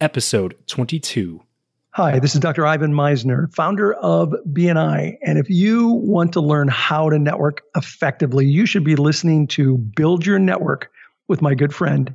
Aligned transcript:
episode 0.00 0.56
22. 0.66 1.40
Hi, 1.92 2.18
this 2.20 2.34
is 2.34 2.40
Dr. 2.40 2.66
Ivan 2.66 2.92
Misner, 2.92 3.52
founder 3.52 3.94
of 3.94 4.32
BNI. 4.52 5.18
And 5.24 5.38
if 5.38 5.50
you 5.50 5.88
want 5.88 6.32
to 6.34 6.40
learn 6.40 6.68
how 6.68 7.10
to 7.10 7.18
network 7.18 7.62
effectively, 7.76 8.46
you 8.46 8.64
should 8.64 8.84
be 8.84 8.96
listening 8.96 9.46
to 9.48 9.76
Build 9.76 10.24
Your 10.24 10.38
Network 10.38 10.90
with 11.26 11.42
my 11.42 11.54
good 11.54 11.74
friend, 11.74 12.14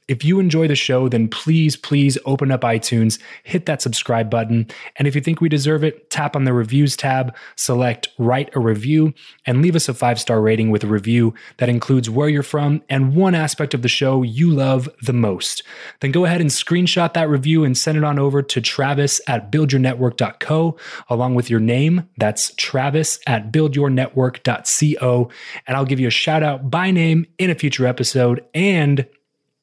if 0.07 0.25
you 0.25 0.39
enjoy 0.39 0.67
the 0.67 0.75
show, 0.75 1.07
then 1.07 1.27
please, 1.27 1.75
please 1.75 2.17
open 2.25 2.51
up 2.51 2.61
iTunes, 2.61 3.19
hit 3.43 3.65
that 3.65 3.81
subscribe 3.81 4.29
button. 4.29 4.67
And 4.97 5.07
if 5.07 5.15
you 5.15 5.21
think 5.21 5.39
we 5.39 5.49
deserve 5.49 5.83
it, 5.83 6.09
tap 6.09 6.35
on 6.35 6.43
the 6.43 6.53
reviews 6.53 6.97
tab, 6.97 7.35
select 7.55 8.09
write 8.17 8.53
a 8.55 8.59
review, 8.59 9.13
and 9.45 9.61
leave 9.61 9.75
us 9.75 9.87
a 9.87 9.93
five 9.93 10.19
star 10.19 10.41
rating 10.41 10.69
with 10.69 10.83
a 10.83 10.87
review 10.87 11.33
that 11.57 11.69
includes 11.69 12.09
where 12.09 12.29
you're 12.29 12.43
from 12.43 12.81
and 12.89 13.15
one 13.15 13.35
aspect 13.35 13.73
of 13.73 13.83
the 13.83 13.87
show 13.87 14.23
you 14.23 14.51
love 14.51 14.89
the 15.01 15.13
most. 15.13 15.63
Then 16.01 16.11
go 16.11 16.25
ahead 16.25 16.41
and 16.41 16.49
screenshot 16.49 17.13
that 17.13 17.29
review 17.29 17.63
and 17.63 17.77
send 17.77 17.97
it 17.97 18.03
on 18.03 18.19
over 18.19 18.41
to 18.41 18.61
Travis 18.61 19.21
at 19.27 19.51
buildyournetwork.co 19.51 20.77
along 21.09 21.35
with 21.35 21.49
your 21.49 21.59
name. 21.59 22.09
That's 22.17 22.53
Travis 22.55 23.19
at 23.27 23.51
buildyournetwork.co. 23.51 25.29
And 25.67 25.77
I'll 25.77 25.85
give 25.85 25.99
you 25.99 26.07
a 26.07 26.11
shout 26.11 26.43
out 26.43 26.69
by 26.69 26.91
name 26.91 27.25
in 27.37 27.49
a 27.49 27.55
future 27.55 27.85
episode. 27.85 28.43
And 28.53 29.07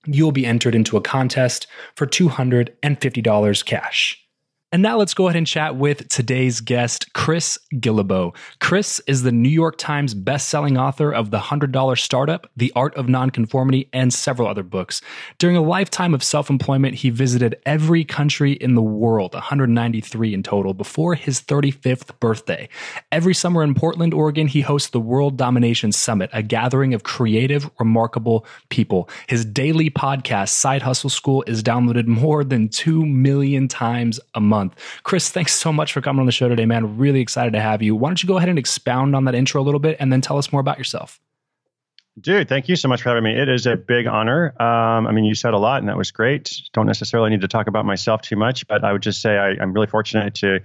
you'll 0.06 0.32
be 0.32 0.46
entered 0.46 0.74
into 0.74 0.96
a 0.96 1.02
contest 1.02 1.66
for 1.94 2.06
$250 2.06 3.64
cash. 3.64 4.27
And 4.70 4.82
now 4.82 4.98
let's 4.98 5.14
go 5.14 5.28
ahead 5.28 5.38
and 5.38 5.46
chat 5.46 5.76
with 5.76 6.10
today's 6.10 6.60
guest, 6.60 7.14
Chris 7.14 7.58
Guillebeau. 7.76 8.36
Chris 8.60 9.00
is 9.06 9.22
the 9.22 9.32
New 9.32 9.48
York 9.48 9.78
Times 9.78 10.12
best-selling 10.12 10.76
author 10.76 11.10
of 11.10 11.30
The 11.30 11.38
$100 11.38 11.98
Startup, 11.98 12.46
The 12.54 12.70
Art 12.76 12.94
of 12.94 13.08
Nonconformity, 13.08 13.88
and 13.94 14.12
several 14.12 14.46
other 14.46 14.62
books. 14.62 15.00
During 15.38 15.56
a 15.56 15.62
lifetime 15.62 16.12
of 16.12 16.22
self-employment, 16.22 16.96
he 16.96 17.08
visited 17.08 17.56
every 17.64 18.04
country 18.04 18.52
in 18.52 18.74
the 18.74 18.82
world, 18.82 19.32
193 19.32 20.34
in 20.34 20.42
total, 20.42 20.74
before 20.74 21.14
his 21.14 21.40
35th 21.40 22.20
birthday. 22.20 22.68
Every 23.10 23.32
summer 23.32 23.62
in 23.62 23.74
Portland, 23.74 24.12
Oregon, 24.12 24.48
he 24.48 24.60
hosts 24.60 24.90
the 24.90 25.00
World 25.00 25.38
Domination 25.38 25.92
Summit, 25.92 26.28
a 26.34 26.42
gathering 26.42 26.92
of 26.92 27.04
creative, 27.04 27.70
remarkable 27.80 28.44
people. 28.68 29.08
His 29.28 29.46
daily 29.46 29.88
podcast, 29.88 30.50
Side 30.50 30.82
Hustle 30.82 31.08
School, 31.08 31.42
is 31.46 31.62
downloaded 31.62 32.06
more 32.06 32.44
than 32.44 32.68
2 32.68 33.06
million 33.06 33.66
times 33.66 34.20
a 34.34 34.40
month 34.42 34.57
month. 34.58 34.74
Chris, 35.04 35.30
thanks 35.30 35.54
so 35.54 35.72
much 35.72 35.92
for 35.92 36.00
coming 36.00 36.20
on 36.20 36.26
the 36.26 36.32
show 36.32 36.48
today, 36.48 36.66
man. 36.66 36.98
Really 36.98 37.20
excited 37.20 37.52
to 37.52 37.60
have 37.60 37.82
you. 37.82 37.94
Why 37.94 38.08
don't 38.08 38.22
you 38.22 38.26
go 38.26 38.38
ahead 38.38 38.48
and 38.48 38.58
expound 38.58 39.14
on 39.14 39.24
that 39.24 39.34
intro 39.34 39.60
a 39.60 39.64
little 39.64 39.80
bit 39.80 39.96
and 40.00 40.12
then 40.12 40.20
tell 40.20 40.38
us 40.38 40.52
more 40.52 40.60
about 40.60 40.78
yourself? 40.78 41.20
Dude, 42.20 42.48
thank 42.48 42.68
you 42.68 42.74
so 42.74 42.88
much 42.88 43.02
for 43.02 43.10
having 43.10 43.22
me. 43.22 43.40
It 43.40 43.48
is 43.48 43.66
a 43.66 43.76
big 43.76 44.08
honor. 44.08 44.52
Um, 44.60 45.06
I 45.06 45.12
mean, 45.12 45.24
you 45.24 45.36
said 45.36 45.54
a 45.54 45.58
lot, 45.58 45.80
and 45.80 45.88
that 45.88 45.96
was 45.96 46.10
great. 46.10 46.62
Don't 46.72 46.86
necessarily 46.86 47.30
need 47.30 47.42
to 47.42 47.48
talk 47.48 47.68
about 47.68 47.84
myself 47.84 48.22
too 48.22 48.34
much, 48.34 48.66
but 48.66 48.82
I 48.82 48.92
would 48.92 49.02
just 49.02 49.22
say 49.22 49.36
I, 49.36 49.50
am 49.62 49.72
really 49.72 49.86
fortunate 49.86 50.34
to 50.36 50.58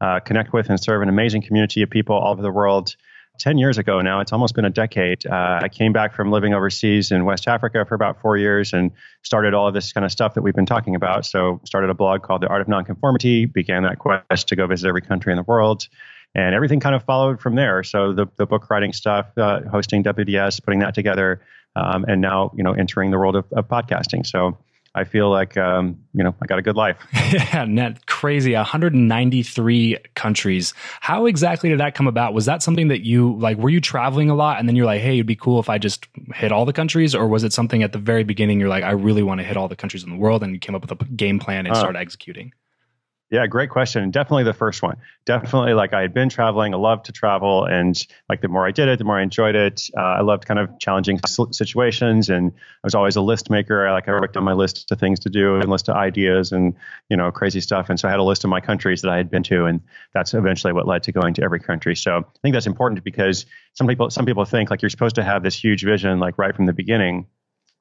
uh, 0.00 0.18
connect 0.20 0.52
with 0.52 0.68
and 0.68 0.80
serve 0.80 1.02
an 1.02 1.08
amazing 1.08 1.42
community 1.42 1.82
of 1.82 1.90
people 1.90 2.16
all 2.16 2.32
over 2.32 2.42
the 2.42 2.50
world. 2.50 2.96
10 3.38 3.58
years 3.58 3.78
ago 3.78 4.00
now, 4.00 4.20
it's 4.20 4.32
almost 4.32 4.54
been 4.54 4.64
a 4.64 4.70
decade. 4.70 5.26
Uh, 5.26 5.60
I 5.62 5.68
came 5.68 5.92
back 5.92 6.14
from 6.14 6.30
living 6.30 6.54
overseas 6.54 7.10
in 7.10 7.24
West 7.24 7.48
Africa 7.48 7.84
for 7.84 7.94
about 7.94 8.20
four 8.20 8.36
years 8.36 8.72
and 8.72 8.90
started 9.22 9.54
all 9.54 9.68
of 9.68 9.74
this 9.74 9.92
kind 9.92 10.04
of 10.04 10.12
stuff 10.12 10.34
that 10.34 10.42
we've 10.42 10.54
been 10.54 10.66
talking 10.66 10.94
about. 10.94 11.26
So, 11.26 11.60
started 11.64 11.90
a 11.90 11.94
blog 11.94 12.22
called 12.22 12.42
The 12.42 12.48
Art 12.48 12.60
of 12.60 12.68
Nonconformity, 12.68 13.46
began 13.46 13.82
that 13.82 13.98
quest 13.98 14.48
to 14.48 14.56
go 14.56 14.66
visit 14.66 14.88
every 14.88 15.02
country 15.02 15.32
in 15.32 15.36
the 15.36 15.42
world. 15.42 15.88
And 16.34 16.54
everything 16.54 16.80
kind 16.80 16.94
of 16.94 17.02
followed 17.04 17.40
from 17.40 17.54
there. 17.54 17.82
So, 17.82 18.12
the, 18.12 18.26
the 18.36 18.46
book 18.46 18.68
writing 18.70 18.92
stuff, 18.92 19.26
uh, 19.36 19.60
hosting 19.70 20.02
WDS, 20.04 20.62
putting 20.62 20.80
that 20.80 20.94
together, 20.94 21.40
um, 21.74 22.04
and 22.08 22.20
now, 22.20 22.52
you 22.56 22.62
know, 22.62 22.72
entering 22.72 23.10
the 23.10 23.18
world 23.18 23.36
of, 23.36 23.44
of 23.52 23.68
podcasting. 23.68 24.26
So, 24.26 24.58
I 24.96 25.04
feel 25.04 25.30
like 25.30 25.58
um, 25.58 25.98
you 26.14 26.24
know 26.24 26.34
I 26.42 26.46
got 26.46 26.58
a 26.58 26.62
good 26.62 26.74
life. 26.74 26.96
yeah, 27.30 27.66
net 27.66 28.06
crazy. 28.06 28.54
193 28.54 29.98
countries. 30.14 30.72
How 31.00 31.26
exactly 31.26 31.68
did 31.68 31.80
that 31.80 31.94
come 31.94 32.06
about? 32.06 32.32
Was 32.32 32.46
that 32.46 32.62
something 32.62 32.88
that 32.88 33.04
you 33.04 33.36
like, 33.36 33.58
were 33.58 33.68
you 33.68 33.80
traveling 33.80 34.30
a 34.30 34.34
lot 34.34 34.58
and 34.58 34.66
then 34.66 34.74
you're 34.74 34.86
like, 34.86 35.02
hey, 35.02 35.16
it'd 35.16 35.26
be 35.26 35.36
cool 35.36 35.60
if 35.60 35.68
I 35.68 35.76
just 35.76 36.06
hit 36.34 36.50
all 36.50 36.64
the 36.64 36.72
countries? 36.72 37.14
Or 37.14 37.28
was 37.28 37.44
it 37.44 37.52
something 37.52 37.82
at 37.82 37.92
the 37.92 37.98
very 37.98 38.24
beginning 38.24 38.58
you're 38.58 38.70
like, 38.70 38.84
I 38.84 38.92
really 38.92 39.22
want 39.22 39.40
to 39.40 39.44
hit 39.44 39.58
all 39.58 39.68
the 39.68 39.76
countries 39.76 40.02
in 40.02 40.08
the 40.08 40.16
world 40.16 40.42
and 40.42 40.54
you 40.54 40.58
came 40.58 40.74
up 40.74 40.80
with 40.80 40.98
a 40.98 41.04
game 41.04 41.38
plan 41.38 41.66
and 41.66 41.76
uh, 41.76 41.78
started 41.78 41.98
executing? 41.98 42.54
Yeah, 43.28 43.44
great 43.48 43.70
question. 43.70 44.12
Definitely 44.12 44.44
the 44.44 44.52
first 44.52 44.84
one. 44.84 44.98
Definitely, 45.24 45.74
like 45.74 45.92
I 45.92 46.00
had 46.00 46.14
been 46.14 46.28
traveling. 46.28 46.72
I 46.72 46.76
loved 46.76 47.06
to 47.06 47.12
travel, 47.12 47.64
and 47.64 47.96
like 48.28 48.40
the 48.40 48.46
more 48.46 48.64
I 48.64 48.70
did 48.70 48.86
it, 48.88 48.98
the 48.98 49.04
more 49.04 49.18
I 49.18 49.22
enjoyed 49.22 49.56
it. 49.56 49.90
Uh, 49.96 50.00
I 50.00 50.20
loved 50.20 50.46
kind 50.46 50.60
of 50.60 50.78
challenging 50.78 51.18
situations, 51.50 52.28
and 52.28 52.52
I 52.54 52.86
was 52.86 52.94
always 52.94 53.16
a 53.16 53.20
list 53.20 53.50
maker. 53.50 53.84
I 53.84 53.92
like 53.92 54.06
I 54.08 54.12
worked 54.12 54.36
on 54.36 54.44
my 54.44 54.52
list 54.52 54.92
of 54.92 55.00
things 55.00 55.18
to 55.20 55.28
do 55.28 55.56
and 55.56 55.68
list 55.68 55.88
of 55.88 55.96
ideas 55.96 56.52
and 56.52 56.74
you 57.10 57.16
know 57.16 57.32
crazy 57.32 57.60
stuff. 57.60 57.90
And 57.90 57.98
so 57.98 58.06
I 58.06 58.12
had 58.12 58.20
a 58.20 58.24
list 58.24 58.44
of 58.44 58.50
my 58.50 58.60
countries 58.60 59.02
that 59.02 59.10
I 59.10 59.16
had 59.16 59.28
been 59.28 59.42
to, 59.44 59.64
and 59.64 59.80
that's 60.14 60.32
eventually 60.32 60.72
what 60.72 60.86
led 60.86 61.02
to 61.02 61.12
going 61.12 61.34
to 61.34 61.42
every 61.42 61.58
country. 61.58 61.96
So 61.96 62.18
I 62.18 62.38
think 62.42 62.54
that's 62.54 62.68
important 62.68 63.02
because 63.02 63.44
some 63.72 63.88
people 63.88 64.08
some 64.08 64.24
people 64.24 64.44
think 64.44 64.70
like 64.70 64.82
you're 64.82 64.88
supposed 64.88 65.16
to 65.16 65.24
have 65.24 65.42
this 65.42 65.58
huge 65.58 65.82
vision 65.82 66.20
like 66.20 66.38
right 66.38 66.54
from 66.54 66.66
the 66.66 66.72
beginning 66.72 67.26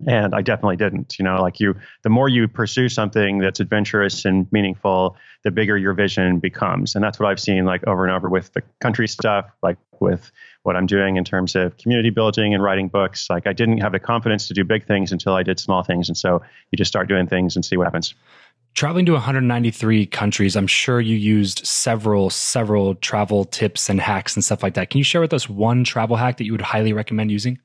and 0.07 0.35
i 0.35 0.41
definitely 0.41 0.75
didn't 0.75 1.17
you 1.17 1.23
know 1.23 1.41
like 1.41 1.59
you 1.59 1.73
the 2.03 2.09
more 2.09 2.27
you 2.27 2.47
pursue 2.47 2.89
something 2.89 3.39
that's 3.39 3.59
adventurous 3.59 4.25
and 4.25 4.47
meaningful 4.51 5.15
the 5.45 5.51
bigger 5.51 5.77
your 5.77 5.93
vision 5.93 6.39
becomes. 6.39 6.95
And 6.95 7.03
that's 7.03 7.19
what 7.19 7.29
i've 7.29 7.39
seen 7.39 7.65
like 7.65 7.87
over 7.87 8.03
and 8.03 8.13
over 8.13 8.27
with 8.27 8.51
the 8.53 8.63
country 8.81 9.07
stuff 9.07 9.45
like 9.63 9.77
with 10.01 10.31
what 10.63 10.75
i'm 10.75 10.87
doing 10.87 11.15
in 11.15 11.23
terms 11.23 11.55
of 11.55 11.77
community 11.77 12.09
building 12.09 12.53
and 12.53 12.61
writing 12.61 12.89
books. 12.89 13.29
Like 13.29 13.47
i 13.47 13.53
didn't 13.53 13.77
have 13.77 13.93
the 13.93 13.99
confidence 13.99 14.47
to 14.49 14.53
do 14.53 14.65
big 14.65 14.85
things 14.85 15.11
until 15.13 15.35
i 15.35 15.43
did 15.43 15.59
small 15.59 15.83
things. 15.83 16.09
And 16.09 16.17
so 16.17 16.41
you 16.71 16.77
just 16.77 16.89
start 16.89 17.07
doing 17.07 17.27
things 17.27 17.55
and 17.55 17.63
see 17.63 17.77
what 17.77 17.85
happens. 17.85 18.15
Traveling 18.73 19.05
to 19.05 19.13
193 19.13 20.07
countries 20.07 20.55
i'm 20.55 20.67
sure 20.67 20.99
you 20.99 21.15
used 21.15 21.65
several 21.65 22.31
several 22.31 22.95
travel 22.95 23.45
tips 23.45 23.87
and 23.87 24.01
hacks 24.01 24.35
and 24.35 24.43
stuff 24.43 24.63
like 24.63 24.73
that. 24.73 24.89
Can 24.89 24.97
you 24.97 25.03
share 25.03 25.21
with 25.21 25.31
us 25.31 25.47
one 25.47 25.83
travel 25.83 26.17
hack 26.17 26.37
that 26.37 26.45
you 26.45 26.53
would 26.53 26.61
highly 26.61 26.91
recommend 26.91 27.31
using 27.31 27.59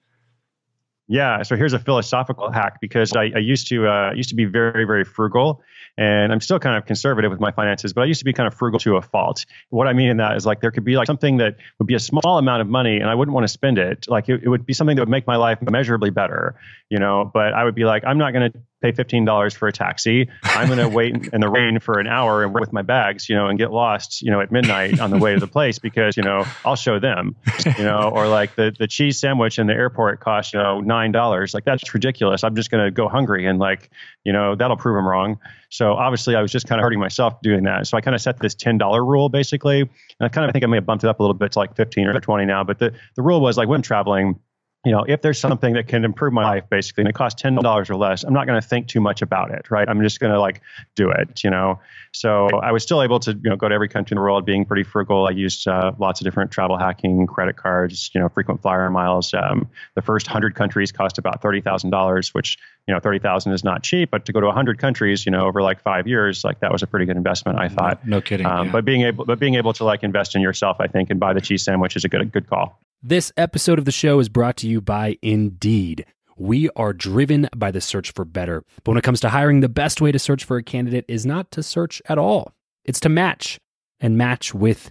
yeah. 1.10 1.42
So 1.42 1.56
here's 1.56 1.72
a 1.72 1.78
philosophical 1.80 2.52
hack 2.52 2.80
because 2.80 3.16
I, 3.16 3.32
I 3.34 3.38
used 3.38 3.66
to 3.66 3.88
uh, 3.88 4.12
used 4.12 4.28
to 4.28 4.36
be 4.36 4.44
very 4.44 4.84
very 4.84 5.04
frugal, 5.04 5.60
and 5.98 6.32
I'm 6.32 6.40
still 6.40 6.60
kind 6.60 6.76
of 6.76 6.86
conservative 6.86 7.32
with 7.32 7.40
my 7.40 7.50
finances, 7.50 7.92
but 7.92 8.02
I 8.02 8.04
used 8.04 8.20
to 8.20 8.24
be 8.24 8.32
kind 8.32 8.46
of 8.46 8.54
frugal 8.54 8.78
to 8.78 8.96
a 8.96 9.02
fault. 9.02 9.44
What 9.70 9.88
I 9.88 9.92
mean 9.92 10.08
in 10.08 10.18
that 10.18 10.36
is 10.36 10.46
like 10.46 10.60
there 10.60 10.70
could 10.70 10.84
be 10.84 10.94
like 10.94 11.08
something 11.08 11.38
that 11.38 11.56
would 11.80 11.88
be 11.88 11.94
a 11.94 12.00
small 12.00 12.38
amount 12.38 12.62
of 12.62 12.68
money, 12.68 12.98
and 12.98 13.10
I 13.10 13.16
wouldn't 13.16 13.34
want 13.34 13.42
to 13.42 13.48
spend 13.48 13.76
it. 13.76 14.06
Like 14.08 14.28
it, 14.28 14.44
it 14.44 14.48
would 14.48 14.64
be 14.64 14.72
something 14.72 14.94
that 14.94 15.02
would 15.02 15.08
make 15.08 15.26
my 15.26 15.34
life 15.34 15.58
measurably 15.60 16.10
better, 16.10 16.54
you 16.90 17.00
know. 17.00 17.28
But 17.34 17.54
I 17.54 17.64
would 17.64 17.74
be 17.74 17.84
like, 17.84 18.04
I'm 18.06 18.18
not 18.18 18.32
going 18.32 18.52
to 18.52 18.58
pay 18.80 18.92
$15 18.92 19.54
for 19.54 19.68
a 19.68 19.72
taxi. 19.72 20.28
I'm 20.42 20.68
going 20.68 20.78
to 20.88 20.88
wait 20.88 21.28
in 21.32 21.40
the 21.40 21.48
rain 21.48 21.80
for 21.80 21.98
an 21.98 22.06
hour 22.06 22.42
and 22.42 22.54
with 22.54 22.72
my 22.72 22.82
bags, 22.82 23.28
you 23.28 23.36
know, 23.36 23.48
and 23.48 23.58
get 23.58 23.70
lost, 23.70 24.22
you 24.22 24.30
know, 24.30 24.40
at 24.40 24.50
midnight 24.50 25.00
on 25.00 25.10
the 25.10 25.18
way 25.18 25.34
to 25.34 25.40
the 25.40 25.46
place 25.46 25.78
because, 25.78 26.16
you 26.16 26.22
know, 26.22 26.44
I'll 26.64 26.76
show 26.76 26.98
them, 26.98 27.36
you 27.78 27.84
know, 27.84 28.10
or 28.12 28.28
like 28.28 28.54
the, 28.54 28.74
the 28.78 28.86
cheese 28.86 29.18
sandwich 29.18 29.58
in 29.58 29.66
the 29.66 29.74
airport 29.74 30.20
costs, 30.20 30.52
you 30.52 30.58
know, 30.58 30.80
$9. 30.82 31.54
Like 31.54 31.64
that's 31.64 31.92
ridiculous. 31.92 32.44
I'm 32.44 32.56
just 32.56 32.70
going 32.70 32.84
to 32.84 32.90
go 32.90 33.08
hungry 33.08 33.46
and 33.46 33.58
like, 33.58 33.90
you 34.24 34.32
know, 34.32 34.54
that'll 34.54 34.76
prove 34.76 34.96
them 34.96 35.06
wrong. 35.06 35.38
So 35.68 35.92
obviously 35.92 36.34
I 36.34 36.42
was 36.42 36.50
just 36.50 36.66
kind 36.66 36.80
of 36.80 36.84
hurting 36.84 36.98
myself 36.98 37.40
doing 37.42 37.64
that. 37.64 37.86
So 37.86 37.96
I 37.96 38.00
kind 38.00 38.14
of 38.14 38.20
set 38.20 38.38
this 38.38 38.54
$10 38.54 38.80
rule 39.06 39.28
basically. 39.28 39.80
And 39.80 39.90
I 40.20 40.28
kind 40.28 40.46
of 40.46 40.52
think 40.52 40.64
I 40.64 40.66
may 40.66 40.78
have 40.78 40.86
bumped 40.86 41.04
it 41.04 41.08
up 41.08 41.20
a 41.20 41.22
little 41.22 41.34
bit 41.34 41.52
to 41.52 41.58
like 41.58 41.76
15 41.76 42.06
or 42.06 42.20
20 42.20 42.44
now, 42.44 42.64
but 42.64 42.78
the, 42.78 42.92
the 43.14 43.22
rule 43.22 43.40
was 43.40 43.56
like 43.56 43.68
when 43.68 43.82
traveling, 43.82 44.40
you 44.84 44.92
know, 44.92 45.04
if 45.06 45.20
there's 45.20 45.38
something 45.38 45.74
that 45.74 45.88
can 45.88 46.06
improve 46.06 46.32
my 46.32 46.42
life, 46.42 46.64
basically, 46.70 47.02
and 47.02 47.08
it 47.08 47.14
costs 47.14 47.40
ten 47.40 47.54
dollars 47.54 47.90
or 47.90 47.96
less, 47.96 48.24
I'm 48.24 48.32
not 48.32 48.46
going 48.46 48.60
to 48.60 48.66
think 48.66 48.88
too 48.88 49.00
much 49.00 49.20
about 49.20 49.50
it, 49.50 49.70
right? 49.70 49.86
I'm 49.86 50.00
just 50.00 50.20
going 50.20 50.32
to 50.32 50.40
like 50.40 50.62
do 50.94 51.10
it, 51.10 51.44
you 51.44 51.50
know. 51.50 51.78
So 52.12 52.48
I 52.48 52.72
was 52.72 52.82
still 52.82 53.02
able 53.02 53.20
to, 53.20 53.32
you 53.32 53.50
know, 53.50 53.56
go 53.56 53.68
to 53.68 53.74
every 53.74 53.88
country 53.88 54.14
in 54.14 54.16
the 54.16 54.22
world, 54.22 54.46
being 54.46 54.64
pretty 54.64 54.84
frugal. 54.84 55.26
I 55.26 55.32
used 55.32 55.68
uh, 55.68 55.92
lots 55.98 56.22
of 56.22 56.24
different 56.24 56.50
travel 56.50 56.78
hacking, 56.78 57.26
credit 57.26 57.56
cards, 57.56 58.10
you 58.14 58.20
know, 58.22 58.30
frequent 58.30 58.62
flyer 58.62 58.88
miles. 58.88 59.34
Um, 59.34 59.68
the 59.96 60.02
first 60.02 60.26
hundred 60.26 60.54
countries 60.54 60.92
cost 60.92 61.18
about 61.18 61.42
thirty 61.42 61.60
thousand 61.60 61.90
dollars, 61.90 62.32
which 62.32 62.56
you 62.90 62.94
know, 62.96 63.00
thirty 63.00 63.20
thousand 63.20 63.52
is 63.52 63.62
not 63.62 63.84
cheap, 63.84 64.10
but 64.10 64.25
to 64.25 64.32
go 64.32 64.40
to 64.40 64.50
hundred 64.50 64.78
countries, 64.78 65.25
you 65.25 65.31
know, 65.31 65.46
over 65.46 65.62
like 65.62 65.81
five 65.81 66.08
years, 66.08 66.42
like 66.42 66.58
that 66.58 66.72
was 66.72 66.82
a 66.82 66.88
pretty 66.88 67.06
good 67.06 67.16
investment, 67.16 67.56
I 67.56 67.69
thought. 67.69 68.04
No, 68.04 68.16
no 68.16 68.20
kidding. 68.20 68.46
Um, 68.46 68.66
yeah. 68.66 68.72
But 68.72 68.84
being 68.84 69.02
able, 69.02 69.25
but 69.25 69.38
being 69.38 69.54
able 69.54 69.72
to 69.75 69.84
like 69.84 70.02
invest 70.02 70.34
in 70.34 70.42
yourself, 70.42 70.78
I 70.81 70.88
think, 70.88 71.08
and 71.08 71.20
buy 71.20 71.32
the 71.32 71.40
cheese 71.40 71.62
sandwich 71.62 71.94
is 71.94 72.04
a 72.04 72.08
good, 72.08 72.20
a 72.20 72.25
good 72.25 72.50
call. 72.50 72.81
This 73.00 73.31
episode 73.37 73.78
of 73.78 73.84
the 73.84 73.92
show 73.92 74.19
is 74.19 74.28
brought 74.28 74.56
to 74.56 74.66
you 74.66 74.81
by 74.81 75.19
Indeed. 75.22 76.04
We 76.37 76.69
are 76.70 76.92
driven 76.92 77.48
by 77.54 77.70
the 77.70 77.81
search 77.81 78.12
for 78.12 78.25
better. 78.25 78.64
But 78.82 78.90
when 78.90 78.98
it 78.98 79.04
comes 79.04 79.20
to 79.20 79.28
hiring, 79.28 79.60
the 79.60 79.69
best 79.69 80.00
way 80.00 80.10
to 80.10 80.19
search 80.19 80.42
for 80.42 80.56
a 80.56 80.64
candidate 80.64 81.04
is 81.06 81.25
not 81.25 81.52
to 81.52 81.62
search 81.62 82.02
at 82.08 82.19
all, 82.19 82.52
it's 82.84 82.98
to 83.00 83.08
match 83.08 83.60
and 84.00 84.19
match 84.19 84.52
with 84.52 84.90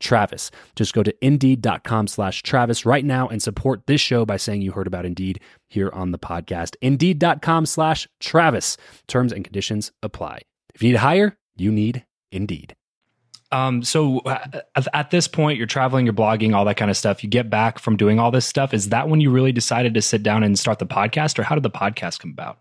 Travis. 0.00 0.50
Just 0.74 0.92
go 0.92 1.02
to 1.02 1.14
indeed.com 1.24 2.08
slash 2.08 2.42
Travis 2.42 2.84
right 2.84 3.04
now 3.04 3.28
and 3.28 3.42
support 3.42 3.86
this 3.86 4.00
show 4.00 4.24
by 4.24 4.36
saying 4.36 4.62
you 4.62 4.72
heard 4.72 4.86
about 4.86 5.06
Indeed 5.06 5.40
here 5.68 5.90
on 5.92 6.10
the 6.10 6.18
podcast. 6.18 6.74
Indeed.com 6.82 7.66
slash 7.66 8.08
Travis. 8.18 8.76
Terms 9.06 9.32
and 9.32 9.44
conditions 9.44 9.92
apply. 10.02 10.40
If 10.74 10.82
you 10.82 10.88
need 10.88 10.94
to 10.94 11.00
hire, 11.00 11.36
you 11.56 11.70
need 11.70 12.04
Indeed. 12.32 12.74
Um, 13.52 13.82
so 13.82 14.20
at 14.94 15.10
this 15.10 15.26
point, 15.26 15.58
you're 15.58 15.66
traveling, 15.66 16.06
you're 16.06 16.12
blogging, 16.12 16.54
all 16.54 16.64
that 16.66 16.76
kind 16.76 16.90
of 16.90 16.96
stuff. 16.96 17.24
You 17.24 17.28
get 17.28 17.50
back 17.50 17.80
from 17.80 17.96
doing 17.96 18.20
all 18.20 18.30
this 18.30 18.46
stuff. 18.46 18.72
Is 18.72 18.90
that 18.90 19.08
when 19.08 19.20
you 19.20 19.30
really 19.30 19.52
decided 19.52 19.94
to 19.94 20.02
sit 20.02 20.22
down 20.22 20.44
and 20.44 20.58
start 20.58 20.78
the 20.78 20.86
podcast, 20.86 21.38
or 21.38 21.42
how 21.42 21.56
did 21.56 21.64
the 21.64 21.70
podcast 21.70 22.20
come 22.20 22.30
about? 22.30 22.58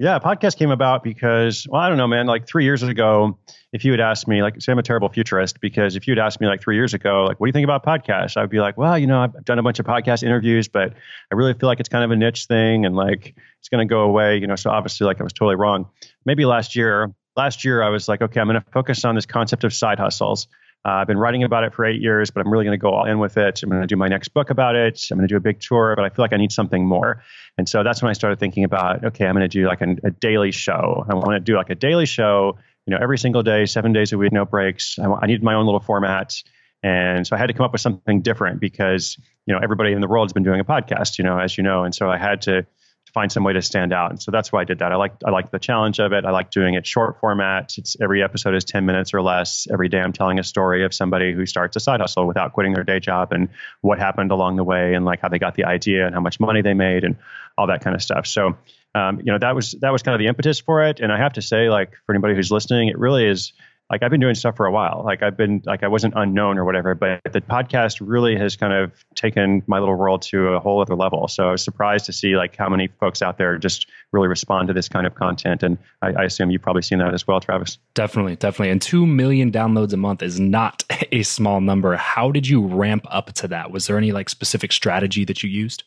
Yeah, 0.00 0.18
podcast 0.18 0.56
came 0.56 0.70
about 0.70 1.04
because, 1.04 1.66
well, 1.68 1.78
I 1.78 1.90
don't 1.90 1.98
know, 1.98 2.06
man. 2.06 2.24
Like 2.24 2.48
three 2.48 2.64
years 2.64 2.82
ago, 2.82 3.38
if 3.70 3.84
you 3.84 3.90
had 3.90 4.00
asked 4.00 4.26
me, 4.26 4.40
like, 4.42 4.58
say 4.58 4.72
I'm 4.72 4.78
a 4.78 4.82
terrible 4.82 5.10
futurist, 5.10 5.60
because 5.60 5.94
if 5.94 6.08
you'd 6.08 6.18
asked 6.18 6.40
me 6.40 6.46
like 6.46 6.62
three 6.62 6.76
years 6.76 6.94
ago, 6.94 7.24
like, 7.24 7.38
what 7.38 7.44
do 7.44 7.48
you 7.50 7.52
think 7.52 7.64
about 7.64 7.84
podcasts? 7.84 8.38
I 8.38 8.40
would 8.40 8.48
be 8.48 8.60
like, 8.60 8.78
well, 8.78 8.96
you 8.96 9.06
know, 9.06 9.20
I've 9.20 9.44
done 9.44 9.58
a 9.58 9.62
bunch 9.62 9.78
of 9.78 9.84
podcast 9.84 10.22
interviews, 10.22 10.68
but 10.68 10.94
I 11.30 11.34
really 11.34 11.52
feel 11.52 11.66
like 11.66 11.80
it's 11.80 11.90
kind 11.90 12.02
of 12.02 12.12
a 12.12 12.16
niche 12.16 12.46
thing 12.46 12.86
and 12.86 12.96
like 12.96 13.34
it's 13.58 13.68
going 13.68 13.86
to 13.86 13.92
go 13.92 14.00
away, 14.00 14.38
you 14.38 14.46
know. 14.46 14.56
So 14.56 14.70
obviously, 14.70 15.04
like, 15.04 15.20
I 15.20 15.22
was 15.22 15.34
totally 15.34 15.56
wrong. 15.56 15.90
Maybe 16.24 16.46
last 16.46 16.76
year, 16.76 17.12
last 17.36 17.66
year, 17.66 17.82
I 17.82 17.90
was 17.90 18.08
like, 18.08 18.22
okay, 18.22 18.40
I'm 18.40 18.46
going 18.46 18.58
to 18.58 18.70
focus 18.70 19.04
on 19.04 19.16
this 19.16 19.26
concept 19.26 19.64
of 19.64 19.74
side 19.74 19.98
hustles. 19.98 20.48
Uh, 20.84 20.92
I've 20.92 21.06
been 21.06 21.18
writing 21.18 21.42
about 21.42 21.64
it 21.64 21.74
for 21.74 21.84
eight 21.84 22.00
years, 22.00 22.30
but 22.30 22.40
I'm 22.40 22.50
really 22.50 22.64
going 22.64 22.78
to 22.78 22.80
go 22.80 22.90
all 22.90 23.04
in 23.04 23.18
with 23.18 23.36
it. 23.36 23.62
I'm 23.62 23.68
going 23.68 23.82
to 23.82 23.86
do 23.86 23.96
my 23.96 24.08
next 24.08 24.28
book 24.28 24.48
about 24.48 24.76
it. 24.76 25.08
I'm 25.10 25.18
going 25.18 25.28
to 25.28 25.32
do 25.32 25.36
a 25.36 25.40
big 25.40 25.60
tour, 25.60 25.94
but 25.94 26.04
I 26.04 26.08
feel 26.08 26.22
like 26.22 26.32
I 26.32 26.38
need 26.38 26.52
something 26.52 26.86
more. 26.86 27.22
And 27.58 27.68
so 27.68 27.82
that's 27.82 28.00
when 28.02 28.08
I 28.08 28.14
started 28.14 28.38
thinking 28.38 28.64
about, 28.64 29.04
okay, 29.04 29.26
I'm 29.26 29.34
going 29.34 29.48
to 29.48 29.48
do 29.48 29.66
like 29.66 29.82
a, 29.82 29.96
a 30.04 30.10
daily 30.10 30.52
show. 30.52 31.04
I 31.08 31.14
want 31.14 31.32
to 31.32 31.40
do 31.40 31.54
like 31.56 31.68
a 31.68 31.74
daily 31.74 32.06
show, 32.06 32.56
you 32.86 32.92
know, 32.92 32.98
every 33.02 33.18
single 33.18 33.42
day, 33.42 33.66
seven 33.66 33.92
days 33.92 34.12
a 34.12 34.18
week, 34.18 34.32
no 34.32 34.46
breaks. 34.46 34.98
I, 34.98 35.04
I 35.04 35.26
need 35.26 35.42
my 35.42 35.54
own 35.54 35.66
little 35.66 35.80
format. 35.80 36.34
And 36.82 37.26
so 37.26 37.36
I 37.36 37.38
had 37.38 37.48
to 37.48 37.52
come 37.52 37.66
up 37.66 37.72
with 37.72 37.82
something 37.82 38.22
different 38.22 38.58
because, 38.58 39.18
you 39.44 39.54
know, 39.54 39.60
everybody 39.62 39.92
in 39.92 40.00
the 40.00 40.08
world 40.08 40.28
has 40.28 40.32
been 40.32 40.44
doing 40.44 40.60
a 40.60 40.64
podcast, 40.64 41.18
you 41.18 41.24
know, 41.24 41.38
as 41.38 41.58
you 41.58 41.62
know. 41.62 41.84
And 41.84 41.94
so 41.94 42.08
I 42.08 42.16
had 42.16 42.40
to 42.42 42.64
find 43.12 43.30
some 43.30 43.44
way 43.44 43.52
to 43.52 43.62
stand 43.62 43.92
out. 43.92 44.10
And 44.10 44.22
so 44.22 44.30
that's 44.30 44.52
why 44.52 44.60
I 44.60 44.64
did 44.64 44.78
that. 44.78 44.92
I 44.92 44.96
like 44.96 45.12
I 45.24 45.30
like 45.30 45.50
the 45.50 45.58
challenge 45.58 45.98
of 45.98 46.12
it. 46.12 46.24
I 46.24 46.30
like 46.30 46.50
doing 46.50 46.74
it 46.74 46.86
short 46.86 47.18
format. 47.20 47.74
It's 47.78 47.96
every 48.00 48.22
episode 48.22 48.54
is 48.54 48.64
10 48.64 48.86
minutes 48.86 49.14
or 49.14 49.22
less. 49.22 49.66
Every 49.72 49.88
day 49.88 50.00
I'm 50.00 50.12
telling 50.12 50.38
a 50.38 50.44
story 50.44 50.84
of 50.84 50.94
somebody 50.94 51.32
who 51.32 51.46
starts 51.46 51.76
a 51.76 51.80
side 51.80 52.00
hustle 52.00 52.26
without 52.26 52.52
quitting 52.52 52.72
their 52.72 52.84
day 52.84 53.00
job 53.00 53.32
and 53.32 53.48
what 53.80 53.98
happened 53.98 54.30
along 54.30 54.56
the 54.56 54.64
way 54.64 54.94
and 54.94 55.04
like 55.04 55.20
how 55.20 55.28
they 55.28 55.38
got 55.38 55.54
the 55.54 55.64
idea 55.64 56.06
and 56.06 56.14
how 56.14 56.20
much 56.20 56.40
money 56.40 56.62
they 56.62 56.74
made 56.74 57.04
and 57.04 57.16
all 57.58 57.66
that 57.66 57.82
kind 57.82 57.94
of 57.96 58.02
stuff. 58.02 58.26
So 58.26 58.56
um, 58.94 59.18
you 59.18 59.32
know 59.32 59.38
that 59.38 59.54
was 59.54 59.72
that 59.80 59.90
was 59.90 60.02
kind 60.02 60.14
of 60.14 60.18
the 60.18 60.26
impetus 60.26 60.60
for 60.60 60.84
it. 60.84 61.00
And 61.00 61.12
I 61.12 61.18
have 61.18 61.34
to 61.34 61.42
say, 61.42 61.68
like 61.68 61.92
for 62.06 62.14
anybody 62.14 62.34
who's 62.34 62.50
listening, 62.50 62.88
it 62.88 62.98
really 62.98 63.26
is 63.26 63.52
like 63.90 64.02
I've 64.02 64.10
been 64.10 64.20
doing 64.20 64.34
stuff 64.34 64.56
for 64.56 64.66
a 64.66 64.72
while. 64.72 65.02
Like 65.04 65.22
I've 65.22 65.36
been 65.36 65.62
like 65.66 65.82
I 65.82 65.88
wasn't 65.88 66.14
unknown 66.16 66.58
or 66.58 66.64
whatever, 66.64 66.94
but 66.94 67.20
the 67.24 67.40
podcast 67.40 67.98
really 68.00 68.36
has 68.36 68.56
kind 68.56 68.72
of 68.72 68.92
taken 69.14 69.62
my 69.66 69.80
little 69.80 69.96
world 69.96 70.22
to 70.22 70.48
a 70.48 70.60
whole 70.60 70.80
other 70.80 70.94
level. 70.94 71.26
So 71.28 71.48
I 71.48 71.52
was 71.52 71.64
surprised 71.64 72.06
to 72.06 72.12
see 72.12 72.36
like 72.36 72.56
how 72.56 72.68
many 72.68 72.88
folks 73.00 73.20
out 73.20 73.36
there 73.36 73.58
just 73.58 73.88
really 74.12 74.28
respond 74.28 74.68
to 74.68 74.74
this 74.74 74.88
kind 74.88 75.06
of 75.06 75.14
content. 75.16 75.62
And 75.62 75.76
I, 76.02 76.12
I 76.12 76.24
assume 76.24 76.50
you've 76.50 76.62
probably 76.62 76.82
seen 76.82 76.98
that 76.98 77.14
as 77.14 77.26
well, 77.26 77.40
Travis. 77.40 77.78
Definitely, 77.94 78.36
definitely. 78.36 78.70
And 78.70 78.80
two 78.80 79.06
million 79.06 79.50
downloads 79.50 79.92
a 79.92 79.96
month 79.96 80.22
is 80.22 80.38
not 80.38 80.84
a 81.12 81.22
small 81.24 81.60
number. 81.60 81.96
How 81.96 82.30
did 82.30 82.46
you 82.46 82.64
ramp 82.64 83.06
up 83.10 83.32
to 83.34 83.48
that? 83.48 83.72
Was 83.72 83.88
there 83.88 83.98
any 83.98 84.12
like 84.12 84.28
specific 84.28 84.70
strategy 84.72 85.24
that 85.24 85.42
you 85.42 85.50
used? 85.50 85.82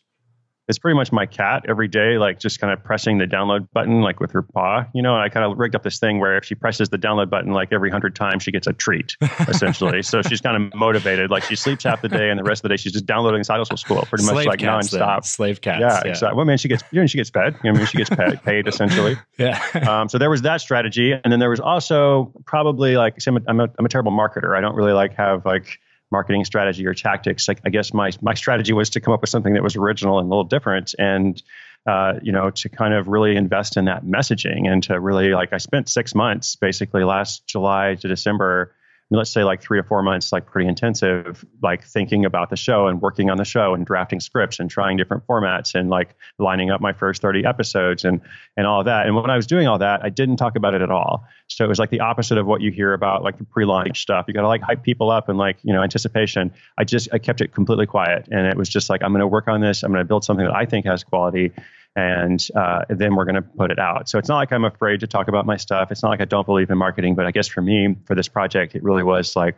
It's 0.70 0.80
pretty 0.80 0.96
much 0.96 1.12
my 1.12 1.26
cat 1.26 1.66
every 1.68 1.88
day, 1.90 2.18
like 2.18 2.40
just 2.40 2.60
kind 2.62 2.72
of 2.72 2.82
pressing 2.84 3.18
the 3.18 3.26
download 3.26 3.68
button, 3.74 4.02
like 4.02 4.20
with 4.22 4.32
her 4.32 4.42
paw. 4.42 4.86
You 4.94 5.02
know, 5.02 5.16
I 5.16 5.28
kind 5.30 5.46
of 5.52 5.58
rigged 5.58 5.76
up 5.76 5.84
this 5.84 6.00
thing 6.00 6.20
where 6.20 6.38
if 6.38 6.46
she 6.46 6.56
presses 6.56 6.88
the 6.90 6.98
download 6.98 7.30
button, 7.30 7.52
like 7.52 7.74
every 7.74 7.90
hundred 7.92 8.16
times, 8.16 8.44
she 8.44 8.52
gets 8.52 8.66
a 8.68 8.74
treat, 8.74 9.18
essentially. 9.48 10.02
so 10.04 10.22
she's 10.22 10.40
kind 10.42 10.56
of 10.64 10.74
motivated. 10.74 11.30
Like 11.30 11.44
she 11.44 11.56
sleeps 11.58 11.84
half 11.84 12.02
the 12.02 12.10
day, 12.10 12.30
and 12.30 12.40
the 12.40 12.44
rest 12.44 12.60
of 12.60 12.64
the 12.64 12.70
day 12.70 12.78
she's 12.78 12.94
just 12.94 13.06
downloading 13.06 13.44
Hustle 13.48 13.76
School, 13.78 14.02
pretty 14.04 14.24
Slave 14.24 14.36
much 14.36 14.46
like 14.48 14.60
cats, 14.60 14.92
then. 14.92 15.02
nonstop. 15.02 15.26
Slave 15.26 15.60
cats. 15.62 15.82
Yeah, 15.82 16.02
Yeah. 16.06 16.12
exactly. 16.12 16.38
Well, 16.38 16.46
I 16.46 16.48
mean, 16.48 16.58
she 16.58 16.68
gets, 16.70 16.84
you 16.92 17.02
know, 17.02 17.08
she 17.08 17.18
gets 17.18 17.30
paid. 17.30 17.56
I 17.64 17.72
mean, 17.72 17.86
she 17.86 17.98
gets 17.98 18.10
paid, 18.10 18.42
paid 18.46 18.68
essentially. 18.68 19.18
Yeah. 19.38 19.60
Um, 19.88 20.08
so 20.08 20.18
there 20.18 20.30
was 20.30 20.44
that 20.44 20.62
strategy, 20.62 21.12
and 21.12 21.32
then 21.32 21.40
there 21.40 21.50
was 21.50 21.60
also 21.60 22.32
probably 22.46 22.96
like 22.96 23.20
see, 23.22 23.30
I'm 23.30 23.38
a, 23.38 23.42
I'm 23.48 23.60
a, 23.60 23.70
I'm 23.80 23.86
a 23.86 23.90
terrible 23.90 24.12
marketer. 24.14 24.56
I 24.58 24.62
don't 24.62 24.76
really 24.76 24.94
like 24.94 25.14
have 25.16 25.46
like 25.46 25.80
marketing 26.14 26.46
strategy 26.46 26.88
or 26.88 26.94
tactics. 26.94 27.50
Like 27.50 27.60
I 27.66 27.70
guess 27.70 27.94
my 27.94 28.12
my 28.22 28.36
strategy 28.36 28.72
was 28.72 28.92
to 28.92 29.02
come 29.02 29.14
up 29.14 29.20
with 29.20 29.30
something 29.30 29.56
that 29.56 29.64
was 29.64 29.76
original 29.76 30.20
and 30.20 30.28
a 30.28 30.30
little 30.30 30.46
different, 30.46 30.96
and 30.98 31.42
uh, 31.86 32.14
you 32.22 32.32
know 32.32 32.52
to 32.52 32.70
kind 32.70 32.94
of 32.94 33.10
really 33.10 33.36
invest 33.36 33.76
in 33.76 33.86
that 33.86 34.06
messaging 34.06 34.70
and 34.70 34.82
to 34.84 34.98
really 34.98 35.34
like 35.34 35.52
I 35.52 35.58
spent 35.58 35.90
six 35.90 36.16
months 36.16 36.56
basically 36.56 37.04
last 37.04 37.46
July 37.48 37.96
to 37.96 38.08
December. 38.08 38.74
Mean, 39.12 39.18
let's 39.18 39.30
say 39.30 39.44
like 39.44 39.62
three 39.62 39.80
to 39.80 39.84
four 39.84 40.02
months, 40.02 40.32
like 40.32 40.46
pretty 40.46 40.68
intensive, 40.68 41.46
like 41.62 41.84
thinking 41.84 42.26
about 42.26 42.50
the 42.50 42.56
show 42.56 42.88
and 42.88 43.02
working 43.02 43.30
on 43.30 43.38
the 43.38 43.46
show 43.46 43.74
and 43.74 43.86
drafting 43.86 44.20
scripts 44.20 44.60
and 44.60 44.70
trying 44.70 44.98
different 44.98 45.28
formats 45.28 45.76
and 45.76 45.90
like 45.90 46.16
lining 46.40 46.72
up 46.72 46.82
my 46.82 46.94
first 46.94 47.22
30 47.22 47.46
episodes 47.46 48.06
and 48.06 48.22
and 48.58 48.66
all 48.66 48.84
that. 48.84 49.06
And 49.06 49.16
when 49.16 49.30
I 49.30 49.36
was 49.36 49.46
doing 49.46 49.68
all 49.68 49.78
that, 49.80 50.04
I 50.04 50.10
didn't 50.10 50.38
talk 50.38 50.56
about 50.56 50.74
it 50.74 50.82
at 50.82 50.90
all. 50.90 51.26
So 51.48 51.66
it 51.66 51.68
was 51.68 51.80
like 51.80 51.90
the 51.90 52.00
opposite 52.00 52.38
of 52.38 52.48
what 52.48 52.62
you 52.62 52.72
hear 52.72 52.94
about 52.94 53.24
like 53.24 53.38
the 53.38 53.44
pre-launch 53.44 54.02
stuff. 54.02 54.26
You 54.28 54.34
got 54.34 54.42
to 54.42 54.48
like 54.48 54.62
hype 54.62 54.84
people 54.84 55.12
up 55.12 55.30
and 55.30 55.38
like, 55.38 55.58
you 55.64 55.74
know, 55.74 55.84
anticipation. 55.84 56.52
I 56.78 56.84
just 56.84 57.10
I 57.14 57.20
kept 57.20 57.42
it 57.42 57.54
completely 57.54 57.86
quiet 57.86 58.28
and 58.32 58.48
it 58.48 58.58
was 58.58 58.70
just 58.70 58.90
like 58.90 59.04
I'm 59.04 59.12
going 59.12 59.20
to 59.20 59.28
work 59.28 59.48
on 59.48 59.62
this. 59.62 59.84
I'm 59.84 59.92
going 59.92 60.04
to 60.04 60.08
build 60.08 60.24
something 60.24 60.46
that 60.46 60.56
I 60.56 60.66
think 60.66 60.86
has 60.86 61.04
quality 61.04 61.52
and 61.96 62.46
uh, 62.56 62.86
then 62.90 63.16
we're 63.16 63.26
going 63.26 63.36
to 63.36 63.42
put 63.42 63.72
it 63.72 63.80
out. 63.80 64.10
So 64.10 64.18
it's 64.18 64.30
not 64.30 64.38
like 64.38 64.52
I'm 64.52 64.66
afraid 64.66 65.02
to 65.02 65.08
talk 65.08 65.28
about 65.28 65.46
my 65.46 65.58
stuff. 65.58 65.92
It's 65.92 66.02
not 66.02 66.10
like 66.10 66.22
I 66.22 66.26
don't 66.26 66.46
believe 66.46 66.70
in 66.70 66.78
marketing, 66.78 67.16
but 67.16 67.26
I 67.26 67.32
guess 67.32 67.48
for 67.48 67.62
me, 67.62 67.96
for 68.06 68.16
this 68.16 68.28
project, 68.28 68.76
it 68.76 68.84
really 68.84 69.04
was 69.04 69.36
like, 69.36 69.56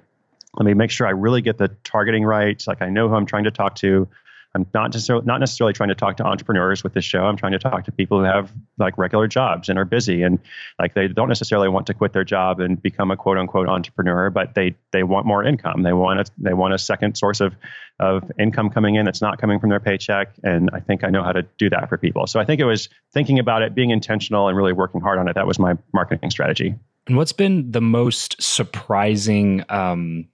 let 0.53 0.65
me 0.65 0.73
make 0.73 0.91
sure 0.91 1.07
I 1.07 1.11
really 1.11 1.41
get 1.41 1.57
the 1.57 1.69
targeting 1.83 2.23
right. 2.23 2.61
Like 2.67 2.81
I 2.81 2.89
know 2.89 3.09
who 3.09 3.15
I'm 3.15 3.25
trying 3.25 3.45
to 3.45 3.51
talk 3.51 3.75
to. 3.75 4.07
I'm 4.55 4.65
not 4.73 4.93
necessarily 4.93 5.25
not 5.25 5.39
necessarily 5.39 5.73
trying 5.73 5.89
to 5.89 5.95
talk 5.95 6.15
to 6.17 6.23
entrepreneurs 6.23 6.81
with 6.81 6.93
this 6.93 7.03
show. 7.03 7.25
I'm 7.25 7.35
trying 7.35 7.51
to 7.51 7.59
talk 7.59 7.83
to 7.85 7.91
people 7.91 8.19
who 8.19 8.23
have 8.23 8.53
like 8.77 8.97
regular 8.97 9.27
jobs 9.27 9.67
and 9.67 9.77
are 9.77 9.83
busy 9.83 10.23
and 10.23 10.39
like 10.79 10.93
they 10.93 11.09
don't 11.09 11.27
necessarily 11.27 11.67
want 11.67 11.87
to 11.87 11.93
quit 11.93 12.13
their 12.13 12.23
job 12.23 12.61
and 12.61 12.81
become 12.81 13.11
a 13.11 13.17
quote 13.17 13.37
unquote 13.37 13.67
entrepreneur, 13.67 14.29
but 14.29 14.55
they 14.55 14.75
they 14.91 15.03
want 15.03 15.25
more 15.25 15.43
income. 15.43 15.83
They 15.83 15.91
want 15.91 16.21
a 16.21 16.25
they 16.37 16.53
want 16.53 16.73
a 16.73 16.77
second 16.77 17.17
source 17.17 17.41
of 17.41 17.53
of 17.99 18.31
income 18.39 18.69
coming 18.69 18.95
in 18.95 19.05
that's 19.05 19.21
not 19.21 19.39
coming 19.39 19.59
from 19.59 19.69
their 19.69 19.79
paycheck. 19.81 20.33
And 20.43 20.69
I 20.73 20.79
think 20.79 21.03
I 21.03 21.09
know 21.09 21.23
how 21.23 21.33
to 21.33 21.43
do 21.57 21.69
that 21.69 21.89
for 21.89 21.97
people. 21.97 22.25
So 22.25 22.39
I 22.39 22.45
think 22.45 22.61
it 22.61 22.65
was 22.65 22.89
thinking 23.13 23.39
about 23.39 23.61
it, 23.61 23.75
being 23.75 23.89
intentional, 23.89 24.47
and 24.47 24.57
really 24.57 24.73
working 24.73 25.01
hard 25.01 25.19
on 25.19 25.27
it. 25.27 25.33
That 25.35 25.47
was 25.47 25.59
my 25.59 25.77
marketing 25.93 26.31
strategy. 26.31 26.75
And 27.07 27.17
what's 27.17 27.33
been 27.33 27.71
the 27.71 27.81
most 27.81 28.41
surprising 28.41 29.63
um, 29.69 30.27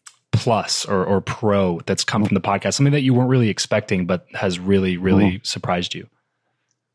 plus 0.44 0.86
or, 0.86 1.06
or 1.06 1.22
pro 1.22 1.80
that's 1.86 2.04
come 2.04 2.26
from 2.26 2.36
the 2.36 2.42
podcast? 2.42 2.74
Something 2.74 2.94
that 2.94 3.04
you 3.04 3.14
weren't 3.14 3.30
really 3.30 3.50
expecting, 3.50 4.06
but 4.06 4.26
has 4.34 4.60
really, 4.60 4.98
really 4.98 5.42
surprised 5.44 5.94
you. 5.96 6.08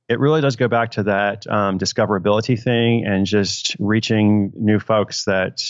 it 0.09 0.21
really 0.21 0.41
does 0.41 0.57
go 0.57 0.69
back 0.69 0.93
to 0.93 1.03
that 1.05 1.47
um, 1.47 1.79
discoverability 1.79 2.61
thing 2.61 3.05
and 3.05 3.27
just 3.27 3.77
reaching 3.79 4.53
new 4.55 4.79
folks 4.79 5.25
that 5.25 5.61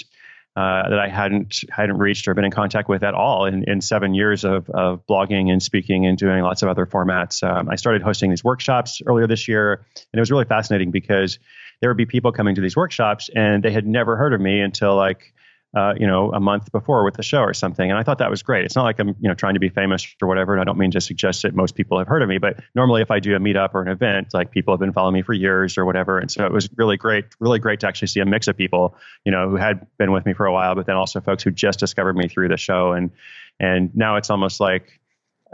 uh, 0.57 0.89
that 0.89 0.99
I 0.99 1.09
hadn't 1.09 1.65
hadn't 1.71 1.99
reached 1.99 2.27
or 2.29 2.35
been 2.35 2.45
in 2.47 2.51
contact 2.51 2.89
with 2.89 3.03
at 3.03 3.13
all 3.13 3.45
in, 3.45 3.65
in 3.69 3.83
seven 3.83 4.15
years 4.15 4.43
of, 4.45 4.71
of 4.71 5.07
blogging 5.07 5.51
and 5.51 5.63
speaking 5.63 6.07
and 6.07 6.17
doing 6.17 6.43
lots 6.43 6.63
of 6.63 6.71
other 6.71 6.87
formats. 6.87 7.43
Um, 7.43 7.69
I 7.69 7.77
started 7.77 8.01
hosting 8.01 8.31
these 8.31 8.43
workshops 8.43 9.03
earlier 9.05 9.27
this 9.27 9.49
year, 9.49 9.85
and 9.95 10.19
it 10.19 10.21
was 10.21 10.31
really 10.31 10.47
fascinating 10.47 10.91
because 10.91 11.39
there 11.81 11.91
would 11.91 11.99
be 11.99 12.07
people 12.07 12.33
coming 12.33 12.55
to 12.55 12.63
these 12.63 12.75
workshops 12.75 13.29
and 13.35 13.63
they 13.63 13.71
had 13.71 13.87
never 13.87 14.17
heard 14.17 14.33
of 14.33 14.41
me 14.41 14.61
until 14.61 14.97
like 14.97 15.35
uh, 15.77 15.93
you 16.01 16.07
know, 16.07 16.33
a 16.33 16.41
month 16.41 16.73
before 16.73 17.05
with 17.05 17.15
the 17.15 17.23
show 17.23 17.41
or 17.41 17.53
something. 17.53 17.91
And 17.91 17.99
I 17.99 18.03
thought 18.03 18.17
that 18.19 18.31
was 18.31 18.43
great. 18.43 18.65
It's 18.65 18.75
not 18.75 18.85
like 18.85 18.99
I'm, 18.99 19.09
you 19.09 19.29
know, 19.29 19.35
trying 19.35 19.55
to 19.55 19.61
be 19.61 19.69
famous 19.69 20.07
or 20.23 20.27
whatever. 20.27 20.55
And 20.55 20.61
I 20.63 20.65
don't 20.65 20.79
mean 20.79 20.93
to 20.93 21.03
suggest 21.03 21.43
that 21.43 21.55
most 21.55 21.75
people 21.75 21.99
have 21.99 22.09
heard 22.09 22.23
of 22.23 22.31
me, 22.31 22.39
but 22.39 22.61
normally 22.75 23.03
if 23.03 23.11
I 23.11 23.21
do 23.21 23.37
a 23.37 23.39
meetup 23.39 23.75
or 23.75 23.83
an 23.83 23.89
event, 23.89 24.33
like 24.33 24.51
people 24.51 24.73
have 24.73 24.81
been 24.81 24.95
following 24.95 25.13
me 25.13 25.21
for 25.21 25.35
years 25.35 25.77
or 25.77 25.85
whatever. 25.85 26.19
And 26.19 26.31
so 26.31 26.47
it 26.47 26.53
was 26.53 26.71
really 26.77 26.97
great, 26.97 27.27
really 27.41 27.59
great 27.59 27.81
to 27.81 27.89
actually 27.89 28.09
see 28.09 28.21
a 28.21 28.25
mix 28.25 28.49
of 28.49 28.57
people, 28.57 28.97
you 29.27 29.33
know, 29.33 29.51
who 29.51 29.57
had 29.57 29.87
been 29.99 30.13
with 30.13 30.25
me 30.25 30.33
for 30.33 30.47
a 30.47 30.53
while, 30.53 30.75
but 30.75 30.87
then 30.87 30.97
also 30.97 31.21
folks 31.21 31.43
who 31.43 31.51
just 31.51 31.79
discovered 31.79 32.17
me 32.17 32.27
through 32.27 32.49
the 32.49 32.57
show. 32.57 32.93
And, 32.93 33.11
and 33.61 33.95
now 33.95 34.17
it's 34.17 34.31
almost 34.31 34.61
like, 34.61 34.99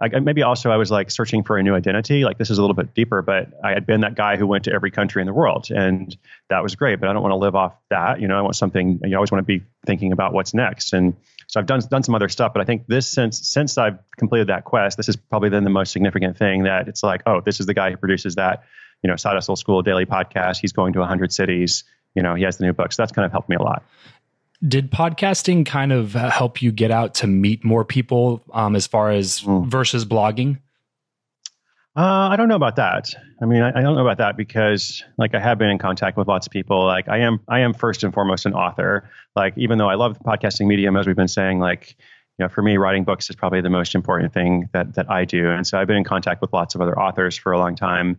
I, 0.00 0.20
maybe 0.20 0.42
also 0.42 0.70
I 0.70 0.76
was 0.76 0.90
like 0.90 1.10
searching 1.10 1.42
for 1.42 1.58
a 1.58 1.62
new 1.62 1.74
identity. 1.74 2.24
Like 2.24 2.38
this 2.38 2.50
is 2.50 2.58
a 2.58 2.60
little 2.62 2.74
bit 2.74 2.94
deeper, 2.94 3.20
but 3.20 3.48
I 3.62 3.70
had 3.70 3.86
been 3.86 4.00
that 4.00 4.14
guy 4.14 4.36
who 4.36 4.46
went 4.46 4.64
to 4.64 4.72
every 4.72 4.90
country 4.90 5.20
in 5.20 5.26
the 5.26 5.34
world, 5.34 5.68
and 5.70 6.16
that 6.48 6.62
was 6.62 6.74
great. 6.74 6.98
But 6.98 7.08
I 7.08 7.12
don't 7.12 7.22
want 7.22 7.32
to 7.32 7.36
live 7.36 7.54
off 7.54 7.74
that. 7.90 8.20
You 8.20 8.26
know, 8.26 8.38
I 8.38 8.40
want 8.40 8.56
something. 8.56 9.00
You 9.04 9.16
always 9.16 9.30
want 9.30 9.46
to 9.46 9.58
be 9.58 9.64
thinking 9.84 10.12
about 10.12 10.32
what's 10.32 10.54
next. 10.54 10.94
And 10.94 11.14
so 11.46 11.60
I've 11.60 11.66
done 11.66 11.80
done 11.90 12.02
some 12.02 12.14
other 12.14 12.30
stuff, 12.30 12.54
but 12.54 12.62
I 12.62 12.64
think 12.64 12.86
this 12.86 13.06
since 13.06 13.48
since 13.48 13.76
I've 13.76 13.98
completed 14.16 14.48
that 14.48 14.64
quest, 14.64 14.96
this 14.96 15.08
is 15.08 15.16
probably 15.16 15.50
then 15.50 15.64
the 15.64 15.70
most 15.70 15.92
significant 15.92 16.38
thing 16.38 16.64
that 16.64 16.88
it's 16.88 17.02
like, 17.02 17.22
oh, 17.26 17.42
this 17.44 17.60
is 17.60 17.66
the 17.66 17.74
guy 17.74 17.90
who 17.90 17.96
produces 17.96 18.36
that. 18.36 18.64
You 19.02 19.10
know, 19.10 19.16
Side 19.16 19.34
Hustle 19.34 19.56
School 19.56 19.82
daily 19.82 20.06
podcast. 20.06 20.58
He's 20.60 20.72
going 20.72 20.92
to 20.92 21.00
100 21.00 21.32
cities. 21.32 21.84
You 22.14 22.22
know, 22.22 22.34
he 22.34 22.44
has 22.44 22.56
the 22.56 22.64
new 22.64 22.72
book. 22.72 22.92
So 22.92 23.02
that's 23.02 23.12
kind 23.12 23.26
of 23.26 23.32
helped 23.32 23.48
me 23.48 23.56
a 23.56 23.62
lot. 23.62 23.82
Did 24.66 24.90
podcasting 24.92 25.66
kind 25.66 25.92
of 25.92 26.14
uh, 26.14 26.30
help 26.30 26.62
you 26.62 26.70
get 26.70 26.90
out 26.90 27.14
to 27.16 27.26
meet 27.26 27.64
more 27.64 27.84
people 27.84 28.42
um, 28.52 28.76
as 28.76 28.86
far 28.86 29.10
as 29.10 29.40
Mm. 29.40 29.66
versus 29.66 30.04
blogging? 30.04 30.58
Uh, 31.94 32.28
I 32.30 32.36
don't 32.36 32.48
know 32.48 32.56
about 32.56 32.76
that. 32.76 33.12
I 33.42 33.44
mean, 33.44 33.60
I, 33.60 33.68
I 33.68 33.82
don't 33.82 33.96
know 33.96 34.00
about 34.06 34.16
that 34.18 34.36
because, 34.36 35.02
like, 35.18 35.34
I 35.34 35.40
have 35.40 35.58
been 35.58 35.68
in 35.68 35.78
contact 35.78 36.16
with 36.16 36.26
lots 36.26 36.46
of 36.46 36.50
people. 36.52 36.86
Like, 36.86 37.06
I 37.08 37.18
am, 37.18 37.40
I 37.48 37.60
am 37.60 37.74
first 37.74 38.02
and 38.02 38.14
foremost 38.14 38.46
an 38.46 38.54
author. 38.54 39.10
Like, 39.36 39.52
even 39.58 39.76
though 39.78 39.90
I 39.90 39.96
love 39.96 40.16
the 40.16 40.24
podcasting 40.24 40.68
medium, 40.68 40.96
as 40.96 41.06
we've 41.06 41.16
been 41.16 41.28
saying, 41.28 41.58
like, 41.58 41.96
you 42.38 42.44
know, 42.44 42.48
for 42.48 42.62
me, 42.62 42.78
writing 42.78 43.04
books 43.04 43.28
is 43.28 43.36
probably 43.36 43.60
the 43.60 43.68
most 43.68 43.94
important 43.94 44.32
thing 44.32 44.70
that 44.72 44.94
that 44.94 45.10
I 45.10 45.26
do. 45.26 45.50
And 45.50 45.66
so, 45.66 45.78
I've 45.78 45.86
been 45.86 45.98
in 45.98 46.04
contact 46.04 46.40
with 46.40 46.52
lots 46.54 46.74
of 46.74 46.80
other 46.80 46.98
authors 46.98 47.36
for 47.36 47.52
a 47.52 47.58
long 47.58 47.76
time, 47.76 48.18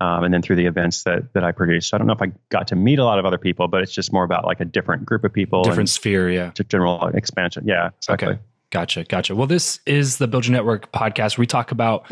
um, 0.00 0.24
and 0.24 0.34
then 0.34 0.42
through 0.42 0.56
the 0.56 0.66
events 0.66 1.04
that 1.04 1.32
that 1.34 1.44
I 1.44 1.52
produce. 1.52 1.88
So 1.88 1.96
I 1.96 1.98
don't 1.98 2.06
know 2.06 2.14
if 2.14 2.22
I 2.22 2.32
got 2.50 2.68
to 2.68 2.76
meet 2.76 2.98
a 2.98 3.04
lot 3.04 3.18
of 3.18 3.24
other 3.24 3.38
people, 3.38 3.68
but 3.68 3.82
it's 3.82 3.92
just 3.92 4.12
more 4.12 4.24
about 4.24 4.44
like 4.44 4.60
a 4.60 4.64
different 4.64 5.04
group 5.04 5.24
of 5.24 5.32
people, 5.32 5.62
Different 5.64 5.88
sphere, 5.88 6.30
yeah. 6.30 6.52
general 6.68 7.08
expansion. 7.08 7.64
Yeah, 7.66 7.90
exactly. 7.98 8.28
Okay. 8.28 8.40
Gotcha. 8.74 9.04
Gotcha. 9.04 9.36
Well, 9.36 9.46
this 9.46 9.78
is 9.86 10.18
the 10.18 10.26
Build 10.26 10.46
Your 10.46 10.52
Network 10.52 10.90
podcast. 10.90 11.38
We 11.38 11.46
talk 11.46 11.70
about 11.70 12.06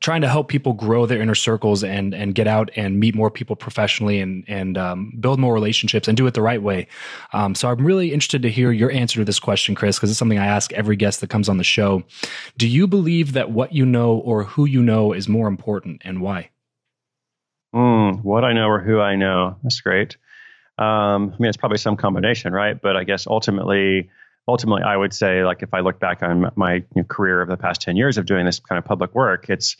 trying 0.00 0.20
to 0.20 0.28
help 0.28 0.48
people 0.48 0.74
grow 0.74 1.06
their 1.06 1.22
inner 1.22 1.34
circles 1.34 1.82
and 1.82 2.12
and 2.14 2.34
get 2.34 2.46
out 2.46 2.70
and 2.76 3.00
meet 3.00 3.14
more 3.14 3.30
people 3.30 3.56
professionally 3.56 4.20
and 4.20 4.44
and 4.46 4.76
um, 4.76 5.14
build 5.20 5.40
more 5.40 5.54
relationships 5.54 6.08
and 6.08 6.16
do 6.16 6.26
it 6.26 6.34
the 6.34 6.42
right 6.42 6.62
way. 6.62 6.86
Um, 7.32 7.54
so 7.54 7.70
I'm 7.70 7.82
really 7.82 8.12
interested 8.12 8.42
to 8.42 8.50
hear 8.50 8.72
your 8.72 8.90
answer 8.90 9.20
to 9.20 9.24
this 9.24 9.38
question, 9.38 9.74
Chris, 9.74 9.96
because 9.96 10.10
it's 10.10 10.18
something 10.18 10.38
I 10.38 10.44
ask 10.44 10.70
every 10.74 10.96
guest 10.96 11.22
that 11.22 11.30
comes 11.30 11.48
on 11.48 11.56
the 11.56 11.64
show. 11.64 12.02
Do 12.58 12.68
you 12.68 12.86
believe 12.86 13.32
that 13.32 13.50
what 13.50 13.72
you 13.72 13.86
know 13.86 14.16
or 14.16 14.44
who 14.44 14.66
you 14.66 14.82
know 14.82 15.14
is 15.14 15.30
more 15.30 15.48
important, 15.48 16.02
and 16.04 16.20
why? 16.20 16.50
Mm, 17.74 18.22
what 18.22 18.44
I 18.44 18.52
know 18.52 18.68
or 18.68 18.80
who 18.80 19.00
I 19.00 19.16
know. 19.16 19.56
That's 19.62 19.80
great. 19.80 20.16
Um, 20.78 21.34
I 21.34 21.36
mean, 21.38 21.48
it's 21.48 21.56
probably 21.56 21.78
some 21.78 21.96
combination, 21.96 22.52
right? 22.52 22.80
But 22.80 22.96
I 22.96 23.04
guess 23.04 23.26
ultimately, 23.26 24.10
ultimately, 24.48 24.82
I 24.82 24.96
would 24.96 25.14
say, 25.14 25.44
like, 25.44 25.62
if 25.62 25.72
I 25.72 25.80
look 25.80 25.98
back 25.98 26.22
on 26.22 26.50
my 26.56 26.84
career 27.08 27.40
of 27.40 27.48
the 27.48 27.56
past 27.56 27.82
10 27.82 27.96
years 27.96 28.18
of 28.18 28.26
doing 28.26 28.44
this 28.44 28.58
kind 28.58 28.78
of 28.78 28.84
public 28.84 29.14
work, 29.14 29.48
it's, 29.48 29.76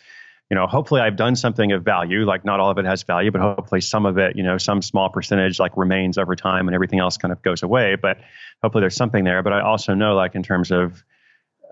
you 0.51 0.55
know, 0.55 0.67
hopefully 0.67 1.01
I've 1.01 1.17
done 1.17 1.35
something 1.37 1.73
of 1.73 1.83
value. 1.83 2.25
Like, 2.25 2.45
not 2.45 2.61
all 2.61 2.71
of 2.71 2.79
it 2.79 2.85
has 2.85 3.03
value, 3.03 3.31
but 3.31 3.41
hopefully 3.41 3.81
some 3.81 4.07
of 4.07 4.19
it, 4.19 4.37
you 4.37 4.43
know, 4.43 4.59
some 4.59 4.83
small 4.83 5.09
percentage 5.09 5.59
like 5.59 5.77
remains 5.77 6.19
over 6.19 6.37
time 6.37 6.69
and 6.69 6.75
everything 6.75 6.99
else 6.99 7.17
kind 7.17 7.33
of 7.33 7.43
goes 7.43 7.63
away. 7.63 7.97
But 7.97 8.19
hopefully 8.63 8.83
there's 8.83 8.97
something 8.97 9.25
there. 9.25 9.43
But 9.43 9.53
I 9.55 9.61
also 9.63 9.95
know, 9.95 10.15
like, 10.15 10.35
in 10.35 10.43
terms 10.43 10.71
of, 10.71 11.03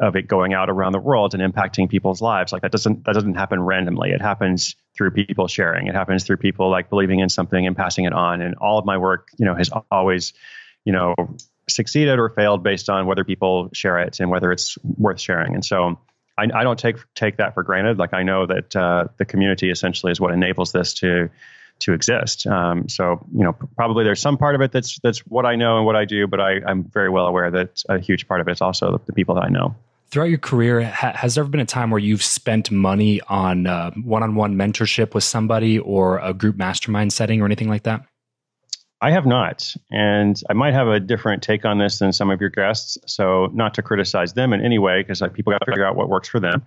of 0.01 0.17
it 0.17 0.27
going 0.27 0.55
out 0.55 0.71
around 0.71 0.93
the 0.93 0.99
world 0.99 1.35
and 1.35 1.43
impacting 1.43 1.89
people's 1.89 2.21
lives 2.23 2.53
like 2.53 2.63
that 2.63 2.73
doesn't 2.73 3.05
that 3.05 3.13
doesn't 3.13 3.35
happen 3.35 3.61
randomly 3.61 4.11
it 4.11 4.21
happens 4.21 4.75
through 4.97 5.11
people 5.11 5.47
sharing 5.47 5.87
it 5.87 5.95
happens 5.95 6.25
through 6.25 6.37
people 6.37 6.71
like 6.71 6.89
believing 6.89 7.21
in 7.21 7.29
something 7.29 7.67
and 7.67 7.77
passing 7.77 8.07
it 8.07 8.13
on 8.13 8.41
and 8.41 8.55
all 8.57 8.79
of 8.79 8.85
my 8.85 8.97
work 8.97 9.29
you 9.39 9.45
know 9.45 9.55
has 9.55 9.71
always 9.91 10.33
you 10.85 10.93
know 10.93 11.15
succeeded 11.71 12.19
or 12.19 12.29
failed 12.29 12.63
based 12.63 12.91
on 12.91 13.07
whether 13.07 13.25
people 13.25 13.71
share 13.73 13.99
it 14.01 14.21
and 14.21 14.31
whether 14.31 14.53
it's 14.53 14.77
worth 14.83 15.21
sharing. 15.21 15.55
And 15.55 15.65
so 15.65 15.99
I, 16.37 16.47
I 16.55 16.63
don't 16.65 16.79
take 16.79 16.97
take 17.15 17.39
that 17.39 17.55
for 17.55 17.63
granted. 17.63 17.99
Like 17.99 18.13
I 18.13 18.23
know 18.23 18.47
that 18.47 18.77
uh, 18.77 19.07
the 19.17 19.25
community 19.25 19.71
essentially 19.71 20.13
is 20.13 20.21
what 20.21 20.33
enables 20.33 20.73
this 20.73 20.95
to 20.95 21.31
to 21.81 21.93
exist. 21.95 22.47
Um, 22.47 22.89
so 22.89 23.27
you 23.33 23.45
know 23.45 23.53
probably 23.77 24.05
there's 24.05 24.21
some 24.21 24.37
part 24.37 24.55
of 24.55 24.61
it 24.61 24.73
that's 24.73 24.99
that's 25.01 25.21
what 25.21 25.47
I 25.47 25.57
know 25.57 25.79
and 25.79 25.87
what 25.87 25.97
I 25.97 26.05
do, 26.05 26.27
but 26.27 26.41
I, 26.41 26.61
I'm 26.67 26.85
very 26.85 27.09
well 27.09 27.27
aware 27.27 27.51
that 27.51 27.83
a 27.89 27.99
huge 27.99 28.29
part 28.29 28.41
of 28.41 28.49
it 28.49 28.53
is 28.53 28.61
also 28.61 28.93
the, 28.93 28.99
the 29.07 29.13
people 29.13 29.37
that 29.37 29.45
I 29.45 29.49
know. 29.49 29.75
Throughout 30.11 30.29
your 30.29 30.39
career, 30.39 30.83
ha- 30.83 31.13
has 31.15 31.35
there 31.35 31.43
ever 31.43 31.51
been 31.51 31.61
a 31.61 31.67
time 31.67 31.91
where 31.91 32.01
you've 32.01 32.23
spent 32.23 32.71
money 32.71 33.21
on 33.29 33.67
uh, 33.67 33.93
one-on-one 33.93 34.57
mentorship 34.57 35.15
with 35.15 35.23
somebody 35.23 35.79
or 35.79 36.19
a 36.19 36.35
group 36.35 36.57
mastermind 36.57 37.13
setting 37.13 37.41
or 37.41 37.45
anything 37.45 37.69
like 37.69 37.85
that? 37.85 38.03
I 39.01 39.13
have 39.13 39.25
not, 39.25 39.75
and 39.91 40.41
I 40.51 40.53
might 40.53 40.75
have 40.75 40.89
a 40.89 41.01
different 41.01 41.43
take 41.43 41.65
on 41.65 41.79
this 41.79 42.01
than 42.01 42.13
some 42.13 42.29
of 42.29 42.41
your 42.41 42.51
guests. 42.51 42.99
So, 43.07 43.47
not 43.55 43.73
to 43.75 43.83
criticize 43.83 44.35
them 44.35 44.53
in 44.53 44.63
any 44.63 44.79
way, 44.79 45.01
because 45.01 45.21
like, 45.21 45.33
people 45.33 45.53
got 45.53 45.61
to 45.61 45.71
figure 45.71 45.87
out 45.87 45.97
what 45.97 46.09
works 46.09 46.29
for 46.29 46.41
them. 46.41 46.67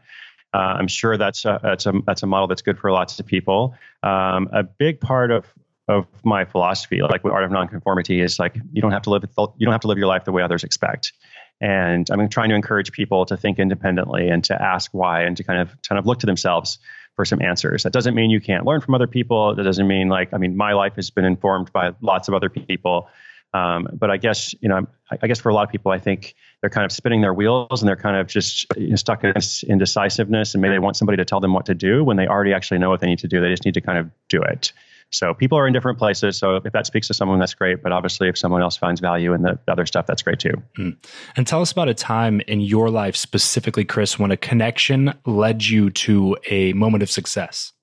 Uh, 0.53 0.57
I'm 0.57 0.87
sure 0.87 1.17
that's 1.17 1.45
a, 1.45 1.59
that's 1.61 1.85
a 1.85 1.93
that's 2.07 2.23
a 2.23 2.27
model 2.27 2.47
that's 2.47 2.61
good 2.61 2.79
for 2.79 2.91
lots 2.91 3.19
of 3.19 3.25
people. 3.25 3.75
Um, 4.03 4.49
a 4.51 4.63
big 4.63 4.99
part 4.99 5.31
of 5.31 5.45
of 5.87 6.07
my 6.23 6.45
philosophy, 6.45 7.01
like 7.01 7.23
with 7.23 7.33
art 7.33 7.43
of 7.43 7.51
nonconformity, 7.51 8.21
is 8.21 8.39
like 8.39 8.55
you 8.71 8.81
don't 8.81 8.91
have 8.91 9.01
to 9.03 9.09
live 9.09 9.23
you 9.57 9.65
don't 9.65 9.71
have 9.73 9.81
to 9.81 9.87
live 9.87 9.97
your 9.97 10.07
life 10.07 10.23
the 10.25 10.31
way 10.31 10.41
others 10.41 10.63
expect. 10.63 11.13
And 11.61 12.07
I'm 12.09 12.27
trying 12.29 12.49
to 12.49 12.55
encourage 12.55 12.91
people 12.91 13.25
to 13.27 13.37
think 13.37 13.59
independently 13.59 14.27
and 14.27 14.43
to 14.45 14.61
ask 14.61 14.91
why 14.93 15.23
and 15.23 15.37
to 15.37 15.43
kind 15.43 15.61
of 15.61 15.69
kind 15.87 15.97
of 15.97 16.05
look 16.05 16.19
to 16.19 16.25
themselves 16.25 16.77
for 17.15 17.25
some 17.25 17.41
answers. 17.41 17.83
That 17.83 17.93
doesn't 17.93 18.15
mean 18.15 18.31
you 18.31 18.41
can't 18.41 18.65
learn 18.65 18.81
from 18.81 18.95
other 18.95 19.07
people. 19.07 19.55
That 19.55 19.63
doesn't 19.63 19.87
mean 19.87 20.09
like 20.09 20.33
I 20.33 20.37
mean 20.37 20.57
my 20.57 20.73
life 20.73 20.95
has 20.95 21.09
been 21.09 21.25
informed 21.25 21.71
by 21.71 21.93
lots 22.01 22.27
of 22.27 22.33
other 22.33 22.49
people. 22.49 23.07
Um, 23.53 23.87
but 23.93 24.09
I 24.09 24.17
guess 24.17 24.53
you 24.61 24.69
know 24.69 24.87
I, 25.11 25.27
guess 25.27 25.39
for 25.39 25.49
a 25.49 25.53
lot 25.53 25.63
of 25.63 25.69
people 25.69 25.91
I 25.91 25.99
think 25.99 26.35
they're 26.59 26.71
kind 26.71 26.85
of 26.85 26.91
spinning 26.91 27.21
their 27.21 27.33
wheels 27.33 27.81
and 27.81 27.87
they're 27.87 27.95
kind 27.95 28.17
of 28.17 28.27
just 28.27 28.65
you 28.75 28.89
know, 28.89 28.95
stuck 28.95 29.23
in 29.23 29.33
indecisiveness 29.67 30.55
and 30.55 30.61
maybe 30.61 30.73
they 30.73 30.79
want 30.79 30.97
somebody 30.97 31.17
to 31.17 31.25
tell 31.25 31.39
them 31.39 31.53
what 31.53 31.67
to 31.67 31.75
do 31.75 32.03
when 32.03 32.17
they 32.17 32.27
already 32.27 32.53
actually 32.53 32.79
know 32.79 32.89
what 32.89 32.99
they 32.99 33.07
need 33.07 33.19
to 33.19 33.27
do. 33.27 33.41
They 33.41 33.49
just 33.49 33.63
need 33.63 33.75
to 33.75 33.81
kind 33.81 33.99
of 33.99 34.09
do 34.27 34.41
it. 34.41 34.73
So 35.13 35.33
people 35.33 35.57
are 35.57 35.67
in 35.67 35.73
different 35.73 35.97
places. 35.97 36.37
So 36.37 36.57
if 36.57 36.73
that 36.73 36.85
speaks 36.85 37.07
to 37.07 37.13
someone, 37.13 37.39
that's 37.39 37.53
great. 37.53 37.83
But 37.83 37.91
obviously, 37.91 38.29
if 38.29 38.37
someone 38.37 38.61
else 38.61 38.77
finds 38.77 38.99
value 38.99 39.33
in 39.33 39.43
the 39.43 39.59
other 39.67 39.85
stuff, 39.85 40.07
that's 40.07 40.21
great 40.21 40.39
too. 40.39 40.61
Mm. 40.77 40.97
And 41.35 41.47
tell 41.47 41.61
us 41.61 41.71
about 41.71 41.89
a 41.89 41.93
time 41.93 42.41
in 42.47 42.61
your 42.61 42.89
life, 42.89 43.15
specifically, 43.15 43.85
Chris, 43.85 44.17
when 44.17 44.31
a 44.31 44.37
connection 44.37 45.13
led 45.25 45.65
you 45.65 45.89
to 45.91 46.37
a 46.49 46.73
moment 46.73 47.03
of 47.03 47.11
success. 47.11 47.73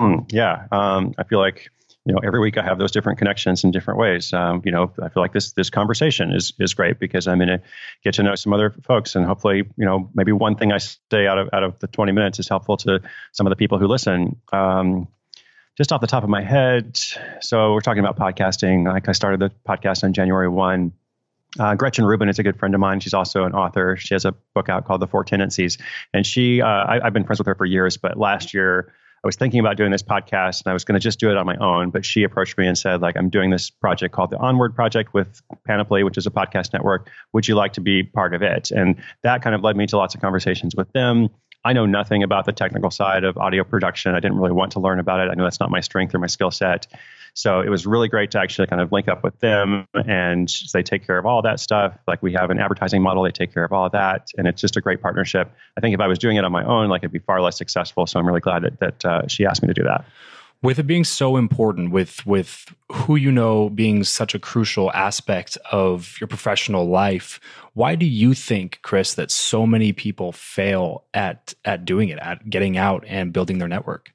Mm, 0.00 0.30
yeah, 0.30 0.66
um, 0.72 1.14
I 1.18 1.24
feel 1.24 1.38
like 1.38 1.70
you 2.04 2.12
know 2.12 2.20
every 2.22 2.38
week 2.38 2.58
I 2.58 2.62
have 2.62 2.78
those 2.78 2.92
different 2.92 3.18
connections 3.18 3.64
in 3.64 3.70
different 3.70 3.98
ways. 3.98 4.32
Um, 4.32 4.62
you 4.64 4.70
know, 4.70 4.92
I 5.02 5.08
feel 5.08 5.22
like 5.22 5.32
this 5.32 5.52
this 5.52 5.70
conversation 5.70 6.32
is 6.32 6.52
is 6.58 6.74
great 6.74 6.98
because 6.98 7.26
I'm 7.26 7.38
going 7.38 7.48
to 7.48 7.62
get 8.04 8.14
to 8.14 8.22
know 8.22 8.34
some 8.34 8.52
other 8.52 8.74
folks, 8.84 9.14
and 9.14 9.24
hopefully, 9.24 9.64
you 9.76 9.86
know, 9.86 10.10
maybe 10.14 10.32
one 10.32 10.54
thing 10.56 10.72
I 10.72 10.78
say 10.78 11.26
out 11.26 11.38
of 11.38 11.48
out 11.52 11.62
of 11.62 11.78
the 11.78 11.86
20 11.86 12.12
minutes 12.12 12.38
is 12.38 12.48
helpful 12.48 12.76
to 12.78 13.00
some 13.32 13.46
of 13.46 13.50
the 13.50 13.56
people 13.56 13.78
who 13.78 13.86
listen. 13.86 14.36
Um, 14.52 15.08
just 15.76 15.92
off 15.92 16.00
the 16.00 16.06
top 16.06 16.22
of 16.22 16.30
my 16.30 16.42
head, 16.42 16.98
so 17.40 17.74
we're 17.74 17.80
talking 17.80 18.04
about 18.04 18.18
podcasting. 18.18 18.86
Like 18.86 19.08
I 19.08 19.12
started 19.12 19.40
the 19.40 19.52
podcast 19.68 20.04
on 20.04 20.12
January 20.12 20.48
1. 20.48 20.92
Uh, 21.58 21.74
Gretchen 21.74 22.04
Rubin 22.04 22.28
is 22.28 22.38
a 22.38 22.42
good 22.42 22.58
friend 22.58 22.74
of 22.74 22.80
mine. 22.80 23.00
She's 23.00 23.14
also 23.14 23.44
an 23.44 23.52
author. 23.52 23.96
She 23.96 24.14
has 24.14 24.24
a 24.24 24.32
book 24.54 24.68
out 24.68 24.86
called 24.86 25.00
The 25.00 25.06
Four 25.06 25.24
Tendencies. 25.24 25.78
And 26.12 26.26
she, 26.26 26.60
uh, 26.60 26.66
I, 26.66 27.00
have 27.04 27.12
been 27.12 27.24
friends 27.24 27.40
with 27.40 27.46
her 27.46 27.54
for 27.54 27.66
years, 27.66 27.96
but 27.96 28.18
last 28.18 28.54
year 28.54 28.92
I 29.24 29.26
was 29.26 29.36
thinking 29.36 29.60
about 29.60 29.76
doing 29.76 29.90
this 29.90 30.02
podcast 30.02 30.62
and 30.62 30.70
I 30.70 30.72
was 30.72 30.84
going 30.84 30.94
to 30.94 31.00
just 31.00 31.18
do 31.18 31.30
it 31.30 31.36
on 31.36 31.46
my 31.46 31.56
own. 31.56 31.90
But 31.90 32.04
she 32.04 32.22
approached 32.22 32.56
me 32.58 32.66
and 32.66 32.76
said, 32.76 33.00
like, 33.00 33.16
I'm 33.16 33.28
doing 33.28 33.50
this 33.50 33.70
project 33.70 34.14
called 34.14 34.30
the 34.30 34.38
Onward 34.38 34.74
Project 34.74 35.14
with 35.14 35.42
Panoply, 35.66 36.04
which 36.04 36.16
is 36.18 36.26
a 36.26 36.30
podcast 36.30 36.72
network. 36.72 37.10
Would 37.32 37.48
you 37.48 37.54
like 37.54 37.74
to 37.74 37.80
be 37.80 38.02
part 38.02 38.34
of 38.34 38.42
it? 38.42 38.70
And 38.70 38.96
that 39.22 39.42
kind 39.42 39.54
of 39.54 39.62
led 39.62 39.76
me 39.76 39.86
to 39.88 39.96
lots 39.96 40.14
of 40.14 40.20
conversations 40.20 40.74
with 40.74 40.90
them. 40.92 41.28
I 41.66 41.72
know 41.72 41.84
nothing 41.84 42.22
about 42.22 42.44
the 42.44 42.52
technical 42.52 42.92
side 42.92 43.24
of 43.24 43.36
audio 43.36 43.64
production. 43.64 44.14
I 44.14 44.20
didn't 44.20 44.38
really 44.38 44.52
want 44.52 44.70
to 44.72 44.80
learn 44.80 45.00
about 45.00 45.18
it. 45.18 45.28
I 45.32 45.34
know 45.34 45.42
that's 45.42 45.58
not 45.58 45.68
my 45.68 45.80
strength 45.80 46.14
or 46.14 46.20
my 46.20 46.28
skill 46.28 46.52
set. 46.52 46.86
So 47.34 47.60
it 47.60 47.68
was 47.68 47.84
really 47.86 48.06
great 48.06 48.30
to 48.30 48.38
actually 48.38 48.68
kind 48.68 48.80
of 48.80 48.92
link 48.92 49.08
up 49.08 49.24
with 49.24 49.36
them 49.40 49.88
and 50.06 50.48
they 50.72 50.84
take 50.84 51.04
care 51.04 51.18
of 51.18 51.26
all 51.26 51.42
that 51.42 51.58
stuff. 51.58 51.98
Like 52.06 52.22
we 52.22 52.34
have 52.34 52.50
an 52.50 52.60
advertising 52.60 53.02
model, 53.02 53.24
they 53.24 53.32
take 53.32 53.52
care 53.52 53.64
of 53.64 53.72
all 53.72 53.86
of 53.86 53.92
that. 53.92 54.28
And 54.38 54.46
it's 54.46 54.60
just 54.60 54.76
a 54.76 54.80
great 54.80 55.02
partnership. 55.02 55.52
I 55.76 55.80
think 55.80 55.92
if 55.92 56.00
I 56.00 56.06
was 56.06 56.20
doing 56.20 56.36
it 56.36 56.44
on 56.44 56.52
my 56.52 56.64
own, 56.64 56.88
like 56.88 57.00
it'd 57.00 57.10
be 57.10 57.18
far 57.18 57.42
less 57.42 57.58
successful. 57.58 58.06
So 58.06 58.20
I'm 58.20 58.26
really 58.28 58.40
glad 58.40 58.62
that, 58.62 58.78
that 58.78 59.04
uh, 59.04 59.26
she 59.26 59.44
asked 59.44 59.60
me 59.60 59.66
to 59.66 59.74
do 59.74 59.82
that 59.82 60.04
with 60.62 60.78
it 60.78 60.86
being 60.86 61.04
so 61.04 61.36
important 61.36 61.90
with 61.90 62.24
with 62.26 62.74
who 62.92 63.16
you 63.16 63.30
know 63.30 63.70
being 63.70 64.04
such 64.04 64.34
a 64.34 64.38
crucial 64.38 64.90
aspect 64.92 65.56
of 65.70 66.16
your 66.20 66.28
professional 66.28 66.86
life 66.86 67.40
why 67.74 67.94
do 67.94 68.06
you 68.06 68.34
think 68.34 68.80
chris 68.82 69.14
that 69.14 69.30
so 69.30 69.66
many 69.66 69.92
people 69.92 70.32
fail 70.32 71.04
at 71.14 71.54
at 71.64 71.84
doing 71.84 72.08
it 72.08 72.18
at 72.18 72.48
getting 72.48 72.76
out 72.76 73.04
and 73.06 73.32
building 73.32 73.58
their 73.58 73.68
network 73.68 74.12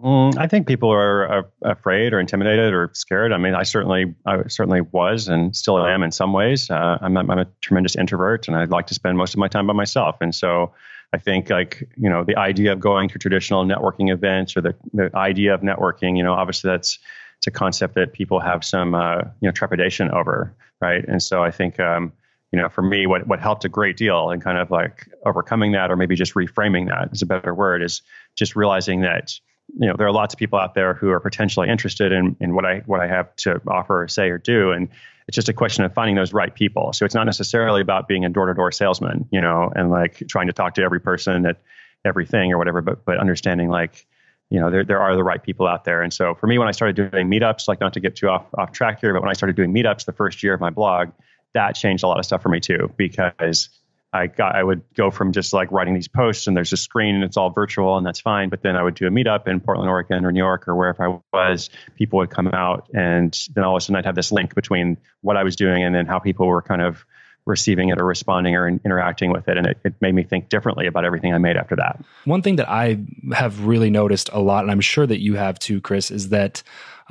mm, 0.00 0.36
I 0.36 0.46
think 0.46 0.66
people 0.66 0.90
are, 0.90 1.26
are, 1.26 1.50
afraid 1.62 2.12
or 2.12 2.20
intimidated 2.20 2.74
or 2.74 2.90
scared. 2.92 3.32
I 3.32 3.38
mean, 3.38 3.54
I 3.54 3.62
certainly, 3.62 4.14
I 4.26 4.48
certainly 4.48 4.80
was 4.80 5.28
and 5.28 5.54
still 5.54 5.78
am 5.86 6.02
in 6.02 6.10
some 6.10 6.32
ways. 6.32 6.70
Uh, 6.70 6.98
I'm, 7.00 7.16
I'm 7.16 7.30
a 7.30 7.46
tremendous 7.60 7.94
introvert, 7.94 8.48
and 8.48 8.56
I'd 8.56 8.70
like 8.70 8.88
to 8.88 8.94
spend 8.94 9.16
most 9.16 9.32
of 9.32 9.38
my 9.38 9.46
time 9.46 9.68
by 9.68 9.74
myself. 9.74 10.16
And 10.20 10.34
so, 10.34 10.72
I 11.12 11.18
think 11.18 11.50
like 11.50 11.88
you 11.96 12.08
know 12.08 12.24
the 12.24 12.36
idea 12.36 12.72
of 12.72 12.80
going 12.80 13.08
to 13.10 13.18
traditional 13.18 13.64
networking 13.64 14.12
events 14.12 14.56
or 14.56 14.62
the, 14.62 14.74
the 14.94 15.10
idea 15.14 15.54
of 15.54 15.60
networking, 15.60 16.16
you 16.16 16.22
know, 16.22 16.32
obviously 16.32 16.70
that's 16.70 16.98
it's 17.36 17.46
a 17.46 17.50
concept 17.50 17.96
that 17.96 18.12
people 18.12 18.40
have 18.40 18.64
some 18.64 18.94
uh, 18.94 19.18
you 19.40 19.48
know 19.48 19.52
trepidation 19.52 20.10
over, 20.10 20.54
right? 20.80 21.04
And 21.06 21.22
so 21.22 21.42
I 21.42 21.50
think 21.50 21.78
um, 21.80 22.12
you 22.50 22.58
know 22.58 22.68
for 22.68 22.82
me, 22.82 23.06
what 23.06 23.26
what 23.26 23.40
helped 23.40 23.64
a 23.64 23.68
great 23.68 23.96
deal 23.96 24.30
in 24.30 24.40
kind 24.40 24.58
of 24.58 24.70
like 24.70 25.08
overcoming 25.26 25.72
that, 25.72 25.90
or 25.90 25.96
maybe 25.96 26.14
just 26.14 26.34
reframing 26.34 26.88
that 26.88 27.10
is 27.12 27.20
a 27.20 27.26
better 27.26 27.54
word, 27.54 27.82
is 27.82 28.00
just 28.36 28.56
realizing 28.56 29.02
that 29.02 29.38
you 29.78 29.88
know 29.88 29.94
there 29.98 30.06
are 30.06 30.12
lots 30.12 30.32
of 30.32 30.38
people 30.38 30.58
out 30.58 30.74
there 30.74 30.94
who 30.94 31.10
are 31.10 31.20
potentially 31.20 31.68
interested 31.68 32.10
in 32.10 32.36
in 32.40 32.54
what 32.54 32.64
I 32.64 32.82
what 32.86 33.00
I 33.00 33.06
have 33.06 33.34
to 33.36 33.60
offer, 33.66 34.04
or 34.04 34.08
say, 34.08 34.30
or 34.30 34.38
do, 34.38 34.70
and 34.70 34.88
it's 35.28 35.34
just 35.34 35.48
a 35.48 35.52
question 35.52 35.84
of 35.84 35.92
finding 35.94 36.16
those 36.16 36.32
right 36.32 36.54
people. 36.54 36.92
So 36.92 37.04
it's 37.04 37.14
not 37.14 37.24
necessarily 37.24 37.80
about 37.80 38.08
being 38.08 38.24
a 38.24 38.28
door 38.28 38.46
to 38.46 38.54
door 38.54 38.72
salesman, 38.72 39.28
you 39.30 39.40
know, 39.40 39.72
and 39.74 39.90
like 39.90 40.22
trying 40.28 40.46
to 40.48 40.52
talk 40.52 40.74
to 40.74 40.82
every 40.82 41.00
person 41.00 41.46
at 41.46 41.58
everything 42.04 42.52
or 42.52 42.58
whatever, 42.58 42.80
but 42.80 43.04
but 43.04 43.18
understanding 43.18 43.68
like 43.68 44.06
you 44.50 44.60
know 44.60 44.70
there 44.70 44.84
there 44.84 45.00
are 45.00 45.14
the 45.14 45.24
right 45.24 45.42
people 45.42 45.66
out 45.66 45.84
there. 45.84 46.02
And 46.02 46.12
so 46.12 46.34
for 46.34 46.46
me, 46.46 46.58
when 46.58 46.68
I 46.68 46.72
started 46.72 46.96
doing 46.96 47.28
meetups, 47.28 47.68
like 47.68 47.80
not 47.80 47.92
to 47.94 48.00
get 48.00 48.16
too 48.16 48.28
off 48.28 48.46
off 48.54 48.72
track 48.72 49.00
here, 49.00 49.12
but 49.12 49.22
when 49.22 49.30
I 49.30 49.34
started 49.34 49.56
doing 49.56 49.72
meetups 49.72 50.04
the 50.04 50.12
first 50.12 50.42
year 50.42 50.54
of 50.54 50.60
my 50.60 50.70
blog, 50.70 51.10
that 51.54 51.72
changed 51.72 52.04
a 52.04 52.08
lot 52.08 52.18
of 52.18 52.24
stuff 52.24 52.42
for 52.42 52.48
me 52.48 52.60
too 52.60 52.92
because 52.96 53.68
I 54.12 54.26
got 54.26 54.54
I 54.54 54.62
would 54.62 54.82
go 54.94 55.10
from 55.10 55.32
just 55.32 55.52
like 55.52 55.72
writing 55.72 55.94
these 55.94 56.08
posts 56.08 56.46
and 56.46 56.56
there's 56.56 56.72
a 56.72 56.76
screen 56.76 57.14
and 57.14 57.24
it's 57.24 57.36
all 57.36 57.50
virtual 57.50 57.96
and 57.96 58.06
that's 58.06 58.20
fine. 58.20 58.50
But 58.50 58.62
then 58.62 58.76
I 58.76 58.82
would 58.82 58.94
do 58.94 59.06
a 59.06 59.10
meetup 59.10 59.48
in 59.48 59.60
Portland, 59.60 59.88
Oregon 59.88 60.24
or 60.24 60.32
New 60.32 60.38
York 60.38 60.68
or 60.68 60.76
wherever 60.76 61.04
I 61.04 61.18
was. 61.32 61.70
People 61.96 62.18
would 62.18 62.30
come 62.30 62.48
out 62.48 62.88
and 62.92 63.36
then 63.54 63.64
all 63.64 63.76
of 63.76 63.80
a 63.80 63.80
sudden 63.80 63.96
I'd 63.96 64.04
have 64.04 64.14
this 64.14 64.30
link 64.30 64.54
between 64.54 64.98
what 65.22 65.36
I 65.36 65.44
was 65.44 65.56
doing 65.56 65.82
and 65.82 65.94
then 65.94 66.06
how 66.06 66.18
people 66.18 66.46
were 66.46 66.62
kind 66.62 66.82
of 66.82 67.06
receiving 67.44 67.88
it 67.88 68.00
or 68.00 68.04
responding 68.04 68.54
or 68.54 68.68
interacting 68.68 69.32
with 69.32 69.48
it. 69.48 69.56
And 69.56 69.66
it, 69.66 69.78
it 69.84 69.94
made 70.00 70.14
me 70.14 70.22
think 70.22 70.48
differently 70.48 70.86
about 70.86 71.04
everything 71.04 71.34
I 71.34 71.38
made 71.38 71.56
after 71.56 71.76
that. 71.76 72.00
One 72.24 72.42
thing 72.42 72.56
that 72.56 72.68
I 72.68 72.98
have 73.32 73.66
really 73.66 73.90
noticed 73.90 74.30
a 74.32 74.40
lot, 74.40 74.62
and 74.62 74.70
I'm 74.70 74.80
sure 74.80 75.06
that 75.06 75.20
you 75.20 75.34
have 75.34 75.58
too, 75.58 75.80
Chris, 75.80 76.10
is 76.10 76.28
that 76.28 76.62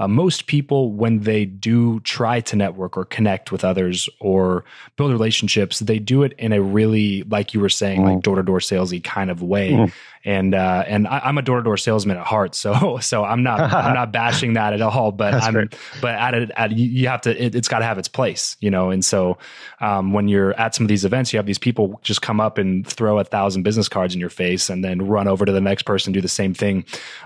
uh, 0.01 0.07
most 0.07 0.47
people, 0.47 0.91
when 0.91 1.19
they 1.19 1.45
do 1.45 1.99
try 1.99 2.41
to 2.41 2.55
network 2.55 2.97
or 2.97 3.05
connect 3.05 3.51
with 3.51 3.63
others 3.63 4.09
or 4.19 4.65
build 4.95 5.11
relationships, 5.11 5.77
they 5.77 5.99
do 5.99 6.23
it 6.23 6.33
in 6.39 6.53
a 6.53 6.59
really, 6.59 7.21
like 7.23 7.53
you 7.53 7.59
were 7.59 7.69
saying, 7.69 8.03
like 8.03 8.23
door 8.23 8.37
to 8.37 8.43
door 8.43 8.57
salesy 8.57 9.03
kind 9.03 9.29
of 9.29 9.43
way. 9.43 9.73
Mm. 9.73 9.93
And 10.23 10.53
uh, 10.53 10.83
and 10.85 11.07
I, 11.07 11.29
am 11.29 11.39
a 11.39 11.41
door 11.41 11.57
to 11.57 11.63
door 11.63 11.77
salesman 11.77 12.17
at 12.17 12.25
heart, 12.25 12.53
so 12.53 12.97
so 13.01 13.23
I'm 13.23 13.41
not 13.41 13.59
I'm 13.59 13.95
not 13.95 14.11
bashing 14.13 14.53
that 14.53 14.71
at 14.71 14.81
all. 14.81 15.11
But 15.11 15.33
I'm 15.33 15.53
great. 15.53 15.75
but 15.99 16.13
at 16.13 16.35
it 16.35 16.51
at 16.55 16.71
you 16.71 17.07
have 17.07 17.21
to 17.21 17.43
it, 17.43 17.55
has 17.55 17.67
got 17.67 17.79
to 17.79 17.85
have 17.85 17.97
its 17.97 18.07
place, 18.07 18.55
you 18.59 18.69
know. 18.69 18.91
And 18.91 19.03
so 19.03 19.39
um, 19.79 20.13
when 20.13 20.27
you're 20.27 20.53
at 20.59 20.75
some 20.75 20.83
of 20.83 20.89
these 20.89 21.05
events, 21.05 21.33
you 21.33 21.37
have 21.37 21.47
these 21.47 21.57
people 21.57 21.99
just 22.03 22.21
come 22.21 22.39
up 22.39 22.59
and 22.59 22.87
throw 22.87 23.17
a 23.17 23.23
thousand 23.23 23.63
business 23.63 23.89
cards 23.89 24.13
in 24.13 24.19
your 24.19 24.29
face, 24.29 24.69
and 24.69 24.83
then 24.83 25.07
run 25.07 25.27
over 25.27 25.43
to 25.43 25.51
the 25.51 25.61
next 25.61 25.83
person 25.83 26.13
do 26.13 26.21
the 26.21 26.27
same 26.27 26.53
thing. 26.53 26.85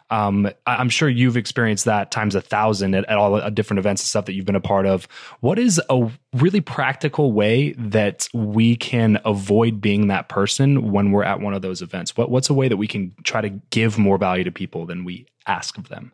Um, 0.09 0.49
I'm 0.65 0.89
sure 0.89 1.09
you've 1.09 1.35
experienced 1.35 1.83
that 1.85 2.11
times 2.11 2.33
a 2.33 2.41
thousand 2.41 2.64
thousand 2.65 2.95
at, 2.95 3.05
at 3.05 3.17
all 3.17 3.35
uh, 3.35 3.49
different 3.49 3.79
events 3.79 4.01
and 4.01 4.07
stuff 4.07 4.25
that 4.25 4.33
you've 4.33 4.45
been 4.45 4.55
a 4.55 4.61
part 4.61 4.85
of. 4.85 5.07
What 5.39 5.59
is 5.59 5.81
a 5.89 6.09
really 6.33 6.61
practical 6.61 7.31
way 7.31 7.73
that 7.73 8.27
we 8.33 8.75
can 8.75 9.19
avoid 9.25 9.81
being 9.81 10.07
that 10.07 10.29
person 10.29 10.91
when 10.91 11.11
we're 11.11 11.23
at 11.23 11.39
one 11.39 11.53
of 11.53 11.61
those 11.61 11.81
events? 11.81 12.17
What 12.17 12.29
what's 12.29 12.49
a 12.49 12.53
way 12.53 12.67
that 12.67 12.77
we 12.77 12.87
can 12.87 13.13
try 13.23 13.41
to 13.41 13.49
give 13.69 13.97
more 13.97 14.17
value 14.17 14.43
to 14.43 14.51
people 14.51 14.85
than 14.85 15.03
we 15.03 15.25
ask 15.47 15.77
of 15.77 15.89
them? 15.89 16.11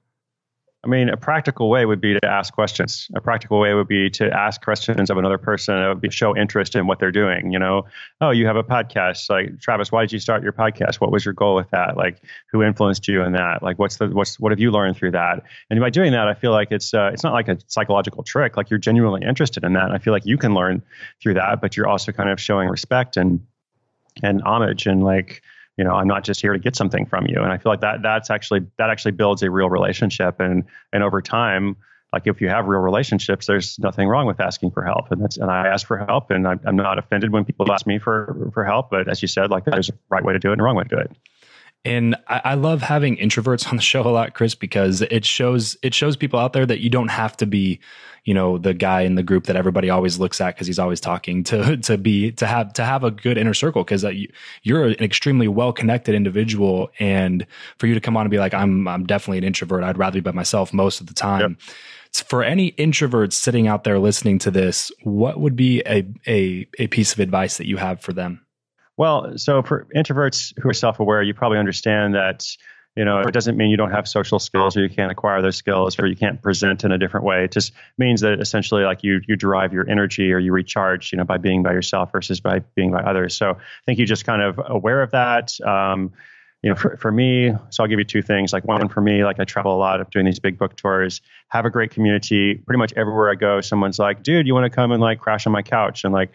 I 0.84 0.88
mean, 0.88 1.10
a 1.10 1.18
practical 1.18 1.70
way 1.70 1.86
would 1.86 2.02
be 2.02 2.20
to 2.20 2.26
ask 2.26 2.54
questions. 2.54 3.08
A 3.14 3.22
practical 3.22 3.60
way 3.60 3.76
would 3.76 3.88
be 3.88 4.10
to 4.12 4.32
ask 4.36 4.64
questions 4.64 5.12
of 5.12 5.18
another 5.18 5.38
person. 5.38 5.78
It 5.78 5.88
would 5.88 6.02
be 6.02 6.10
show 6.10 6.36
interest 6.36 6.76
in 6.76 6.88
what 6.88 6.98
they're 6.98 7.12
doing. 7.12 7.52
You 7.52 7.60
know, 7.60 7.86
oh, 8.20 8.32
you 8.32 8.48
have 8.48 8.56
a 8.56 8.64
podcast. 8.64 9.30
Like 9.30 9.60
Travis, 9.60 9.92
why 9.92 10.02
did 10.02 10.12
you 10.12 10.18
start 10.18 10.42
your 10.42 10.54
podcast? 10.54 10.96
What 10.96 11.12
was 11.12 11.24
your 11.24 11.36
goal 11.36 11.54
with 11.56 11.70
that? 11.70 11.98
Like, 11.98 12.22
who 12.52 12.64
influenced 12.64 13.08
you 13.08 13.22
in 13.22 13.34
that? 13.34 13.62
Like, 13.62 13.78
what's 13.78 13.98
the 13.98 14.08
what's 14.08 14.40
what 14.40 14.52
have 14.52 14.60
you 14.60 14.72
learned 14.72 14.98
through 14.98 15.12
that? 15.12 15.44
And 15.70 15.80
by 15.80 15.92
doing 15.92 16.14
that, 16.14 16.28
I 16.28 16.34
feel 16.34 16.52
like 16.52 16.72
it's 16.72 16.96
uh, 16.96 17.12
it's 17.14 17.24
not 17.24 17.34
like 17.34 17.48
a 17.48 17.60
psychological 17.68 18.24
trick. 18.24 18.58
Like 18.58 18.72
you're 18.72 18.80
genuinely 18.80 19.22
interested 19.22 19.64
in 19.64 19.74
that. 19.74 19.86
And 19.86 19.94
I 19.94 20.00
feel 20.00 20.14
like 20.14 20.26
you 20.26 20.38
can 20.38 20.56
learn 20.56 20.82
through 21.22 21.36
that, 21.36 21.62
but 21.62 21.78
you're 21.78 21.88
also 21.88 22.12
kind 22.12 22.30
of 22.30 22.42
showing 22.42 22.70
respect 22.70 23.18
and 23.18 23.40
and 24.24 24.42
homage 24.42 24.88
and 24.88 25.04
like 25.04 25.44
you 25.78 25.84
know 25.84 25.96
i'm 25.96 26.08
not 26.08 26.24
just 26.24 26.42
here 26.42 26.54
to 26.54 26.60
get 26.60 26.76
something 26.76 27.06
from 27.06 27.28
you. 27.28 27.42
And 27.42 27.52
i 27.52 27.58
feel 27.58 27.72
like 27.72 27.82
that 27.82 28.02
that's 28.02 28.30
actually 28.30 28.62
that 28.78 28.90
actually 28.90 29.12
builds 29.12 29.44
a 29.44 29.50
real 29.50 29.70
relationship. 29.70 30.40
And 30.40 30.64
and 30.94 31.04
over 31.04 31.22
time 31.22 31.78
like 32.14 32.28
if 32.28 32.42
you 32.42 32.50
have 32.50 32.68
real 32.68 32.82
relationships 32.82 33.46
there's 33.46 33.80
nothing 33.80 34.08
wrong 34.08 34.26
with 34.26 34.40
asking 34.40 34.72
for 34.72 34.84
help. 34.84 35.12
And 35.12 35.22
that's 35.22 35.38
and 35.38 35.50
i 35.50 35.68
ask 35.68 35.88
for 35.88 35.98
help 35.98 36.32
and 36.32 36.48
i'm, 36.48 36.60
I'm 36.66 36.76
not 36.76 36.98
offended 36.98 37.32
when 37.32 37.46
people 37.46 37.72
ask 37.72 37.86
me 37.86 38.00
for 38.00 38.52
for 38.54 38.66
help. 38.66 38.90
But 38.90 39.08
as 39.08 39.22
you 39.22 39.28
said 39.28 39.50
like 39.52 39.66
there's 39.66 39.90
a 39.90 39.94
right 40.10 40.24
way 40.24 40.34
to 40.34 40.40
do 40.40 40.50
it 40.50 40.54
and 40.54 40.62
a 40.62 40.64
wrong 40.64 40.76
way 40.76 40.84
to 40.84 40.90
do 40.90 40.98
it 40.98 41.12
and 41.84 42.16
I, 42.28 42.42
I, 42.46 42.54
love 42.54 42.82
having 42.82 43.18
introverts 43.18 43.68
on 43.68 43.76
the 43.76 43.82
show 43.82 44.02
a 44.02 44.10
lot, 44.10 44.36
Chris, 44.36 44.54
because 44.54 45.02
it 45.02 45.26
shows 45.26 45.76
it 45.82 45.94
shows 45.94 46.16
people 46.16 46.40
out 46.40 46.54
there 46.54 46.66
that 46.66 46.80
you 46.80 46.92
don't 46.92 47.08
have 47.08 47.36
to 47.38 47.48
be, 47.48 47.80
you 48.24 48.36
know, 48.36 48.60
the 48.60 48.76
guy 48.76 49.02
in 49.02 49.16
the 49.16 49.24
group 49.24 49.46
that 49.46 49.56
everybody 49.56 49.90
always 49.90 50.20
looks 50.20 50.40
at 50.40 50.54
because 50.54 50.68
he's 50.68 50.78
always 50.78 51.00
talking 51.00 51.44
to 51.46 51.78
to 51.82 51.98
be 51.98 52.32
to 52.34 52.46
have 52.46 52.74
to 52.74 52.86
have 52.86 53.04
a 53.04 53.10
good 53.10 53.38
inner 53.38 53.56
circle 53.56 53.84
because 53.84 54.06
uh, 54.06 54.10
you, 54.10 54.32
you're 54.62 54.86
an 54.86 55.04
extremely 55.04 55.48
well 55.48 55.74
connected 55.74 56.14
individual, 56.14 56.92
and 57.00 57.48
for 57.80 57.88
you 57.88 57.96
to 57.96 58.02
come 58.02 58.16
on 58.16 58.26
and 58.26 58.32
be 58.32 58.40
like, 58.40 58.54
I'm 58.54 58.88
I'm 58.88 59.06
definitely 59.06 59.40
an 59.40 59.44
introvert. 59.44 59.84
I'd 59.84 59.98
rather 59.98 60.22
be 60.22 60.22
by 60.22 60.32
myself 60.32 60.74
most 60.74 61.02
of 61.02 61.08
the 61.08 61.16
time. 61.16 61.58
Yep. 61.60 61.76
For 62.28 62.44
any 62.44 62.74
introverts 62.74 63.34
sitting 63.34 63.68
out 63.68 63.86
there 63.86 63.98
listening 63.98 64.38
to 64.40 64.52
this, 64.52 64.92
what 65.04 65.40
would 65.40 65.56
be 65.56 65.82
a, 65.88 66.06
a 66.28 66.68
a 66.78 66.88
piece 66.88 67.14
of 67.14 67.20
advice 67.20 67.58
that 67.58 67.68
you 67.68 67.78
have 67.78 68.02
for 68.02 68.14
them? 68.14 68.46
Well, 68.98 69.38
so 69.38 69.64
for 69.64 69.88
introverts 69.96 70.54
who 70.60 70.70
are 70.70 70.74
self-aware, 70.74 71.24
you 71.24 71.34
probably 71.34 71.58
understand 71.58 72.16
that 72.16 72.48
you 72.96 73.06
know 73.06 73.20
it 73.20 73.32
doesn't 73.32 73.56
mean 73.56 73.70
you 73.70 73.78
don't 73.78 73.92
have 73.92 74.08
social 74.08 74.38
skills 74.38 74.76
or 74.76 74.84
you 74.84 74.90
can't 74.90 75.12
acquire 75.12 75.42
those 75.42 75.56
skills 75.56 75.98
or 75.98 76.06
you 76.06 76.16
can't 76.16 76.42
present 76.42 76.84
in 76.84 76.92
a 76.92 76.98
different 76.98 77.26
way. 77.26 77.46
It 77.46 77.52
just 77.52 77.74
means 77.98 78.22
that 78.22 78.40
essentially 78.42 78.84
like 78.84 79.04
you 79.04 79.22
you 79.28 79.36
derive 79.36 79.74
your 79.74 79.90
energy 79.90 80.34
or 80.34 80.40
you 80.40 80.52
recharge, 80.52 81.12
you 81.12 81.18
know, 81.18 81.24
by 81.24 81.38
being 81.38 81.64
by 81.64 81.72
yourself 81.72 82.12
versus 82.12 82.42
by 82.42 82.60
being 82.76 82.92
by 82.92 83.02
others. 83.02 83.36
So 83.36 83.52
I 83.52 83.84
think 83.86 83.98
you 83.98 84.06
just 84.06 84.26
kind 84.26 84.42
of 84.42 84.60
aware 84.64 85.02
of 85.02 85.12
that. 85.12 85.60
Um, 85.62 86.12
you 86.62 86.70
know, 86.70 86.76
for, 86.76 86.96
for 86.98 87.12
me, 87.12 87.52
so 87.72 87.84
I'll 87.84 87.90
give 87.90 87.98
you 87.98 88.06
two 88.06 88.22
things. 88.22 88.54
Like 88.54 88.66
one 88.66 88.88
for 88.88 89.02
me, 89.02 89.24
like 89.24 89.40
I 89.40 89.46
travel 89.46 89.76
a 89.76 89.80
lot 89.80 90.00
of 90.00 90.12
doing 90.12 90.26
these 90.26 90.40
big 90.40 90.60
book 90.60 90.76
tours, 90.76 91.22
have 91.48 91.66
a 91.66 91.72
great 91.72 91.90
community. 91.92 92.54
Pretty 92.56 92.78
much 92.78 92.94
everywhere 92.96 93.32
I 93.32 93.36
go, 93.36 93.62
someone's 93.62 93.98
like, 93.98 94.22
dude, 94.22 94.46
you 94.46 94.54
want 94.54 94.66
to 94.66 94.76
come 94.76 94.92
and 94.92 95.02
like 95.02 95.20
crash 95.20 95.48
on 95.48 95.54
my 95.54 95.64
couch? 95.64 96.04
And 96.04 96.14
like, 96.14 96.32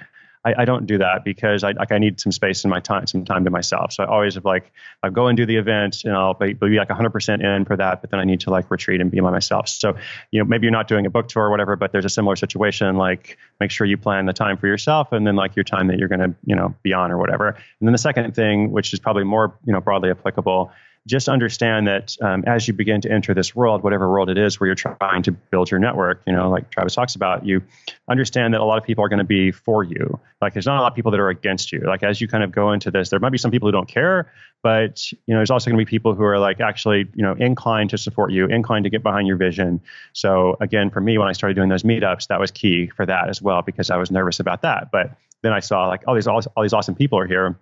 I, 0.47 0.63
I, 0.63 0.65
don't 0.65 0.87
do 0.87 0.99
that 0.99 1.25
because 1.25 1.65
I 1.65 1.73
like 1.73 1.91
I 1.91 1.99
need 1.99 2.21
some 2.21 2.31
space 2.31 2.63
in 2.63 2.71
my 2.71 2.79
time, 2.79 3.09
some 3.09 3.25
time 3.25 3.45
to 3.45 3.51
myself. 3.51 3.93
So 3.93 4.05
I 4.05 4.07
always 4.07 4.37
like 4.45 4.71
I 5.03 5.11
go 5.11 5.27
and 5.27 5.37
do 5.37 5.45
the 5.45 5.57
event 5.57 6.05
and 6.05 6.15
I'll 6.15 6.35
be, 6.35 6.53
be 6.53 6.77
like 6.77 6.89
100% 6.89 7.45
in 7.45 7.65
for 7.65 7.77
that, 7.77 8.01
but 8.01 8.11
then 8.11 8.21
I 8.21 8.25
need 8.25 8.41
to 8.41 8.51
like 8.51 8.71
retreat 8.71 9.01
and 9.01 9.11
be 9.11 9.19
by 9.19 9.33
myself. 9.33 9.69
So 9.69 9.97
you 10.31 10.39
know 10.39 10.45
maybe 10.45 10.67
you're 10.67 10.73
not 10.73 10.87
doing 10.87 11.05
a 11.05 11.11
book 11.11 11.29
tour 11.29 11.45
or 11.45 11.51
whatever, 11.51 11.75
but 11.75 11.91
there's 11.91 12.05
a 12.05 12.11
similar 12.11 12.37
situation. 12.37 12.97
Like 12.97 13.39
make 13.59 13.73
sure 13.73 13.89
you 13.89 13.97
plan 13.97 14.27
the 14.27 14.33
time 14.33 14.57
for 14.57 14.69
yourself 14.69 15.11
and 15.11 15.27
then 15.27 15.35
like 15.35 15.57
your 15.57 15.65
time 15.65 15.89
that 15.89 15.99
you're 15.99 16.09
going 16.09 16.21
to 16.21 16.35
you 16.45 16.55
know 16.55 16.77
be 16.85 16.93
on 16.93 17.11
or 17.11 17.19
whatever. 17.19 17.49
And 17.49 17.89
then 17.89 17.93
the 17.93 17.99
second 17.99 18.35
thing, 18.37 18.71
which 18.71 18.93
is 18.93 19.01
probably 19.01 19.25
more 19.25 19.59
you 19.65 19.73
know 19.73 19.81
broadly 19.81 20.11
applicable, 20.11 20.71
just 21.07 21.29
understand 21.29 21.87
that 21.87 22.16
um, 22.21 22.42
as 22.47 22.66
you 22.66 22.75
begin 22.75 23.01
to 23.01 23.11
enter 23.11 23.33
this 23.33 23.55
world, 23.55 23.85
whatever 23.85 24.11
world 24.11 24.29
it 24.29 24.37
is 24.37 24.59
where 24.59 24.66
you're 24.66 24.75
trying 24.75 25.23
to 25.23 25.31
build 25.31 25.71
your 25.71 25.79
network, 25.79 26.21
you 26.27 26.33
know, 26.33 26.51
like 26.51 26.69
Travis 26.71 26.97
talks 26.97 27.14
about, 27.14 27.47
you 27.47 27.62
understand 28.11 28.55
that 28.55 28.61
a 28.61 28.64
lot 28.64 28.77
of 28.77 28.85
people 28.85 29.05
are 29.05 29.09
going 29.09 29.21
to 29.21 29.25
be 29.25 29.53
for 29.53 29.85
you. 29.85 30.19
Like 30.42 30.53
there's 30.53 30.66
not 30.66 30.79
a 30.79 30.83
lot 30.83 30.90
of 30.90 30.97
people 30.97 31.12
that 31.12 31.21
are 31.21 31.29
against 31.29 31.71
you. 31.71 31.81
Like 31.87 32.03
as 32.03 32.21
you 32.21 32.27
kind 32.27 32.42
of 32.42 32.51
go 32.51 32.73
into 32.73 32.90
this, 32.90 33.09
there 33.09 33.21
might 33.21 33.31
be 33.31 33.38
some 33.38 33.53
people 33.53 33.69
who 33.69 33.73
don't 33.73 33.88
care, 33.88 34.33
but 34.64 35.12
you 35.12 35.19
know, 35.29 35.37
there's 35.37 35.51
also 35.51 35.71
going 35.71 35.79
to 35.79 35.85
be 35.85 35.88
people 35.88 36.14
who 36.14 36.25
are 36.25 36.40
like 36.40 36.61
actually, 36.61 37.07
you 37.14 37.23
know, 37.23 37.35
inclined 37.38 37.90
to 37.90 37.99
support 37.99 38.33
you, 38.33 38.47
inclined 38.47 38.83
to 38.83 38.90
get 38.90 39.05
behind 39.05 39.29
your 39.29 39.37
vision. 39.37 39.81
So 40.12 40.57
again, 40.61 40.90
for 40.90 41.01
me, 41.01 41.19
when 41.19 41.29
I 41.29 41.33
started 41.33 41.55
doing 41.55 41.69
those 41.69 41.85
meetups, 41.85 42.27
that 42.29 42.40
was 42.40 42.51
key 42.51 42.88
for 42.88 43.07
that 43.07 43.29
as 43.29 43.40
well 43.40 43.62
because 43.62 43.90
I 43.90 43.97
was 43.97 44.11
nervous 44.11 44.40
about 44.40 44.62
that. 44.62 44.90
But 44.90 45.16
then 45.42 45.53
I 45.53 45.61
saw 45.61 45.87
like 45.87 46.03
all 46.09 46.16
these 46.16 46.27
all, 46.27 46.42
all 46.57 46.64
these 46.64 46.73
awesome 46.73 46.97
people 46.97 47.21
are 47.21 47.29
here. 47.29 47.61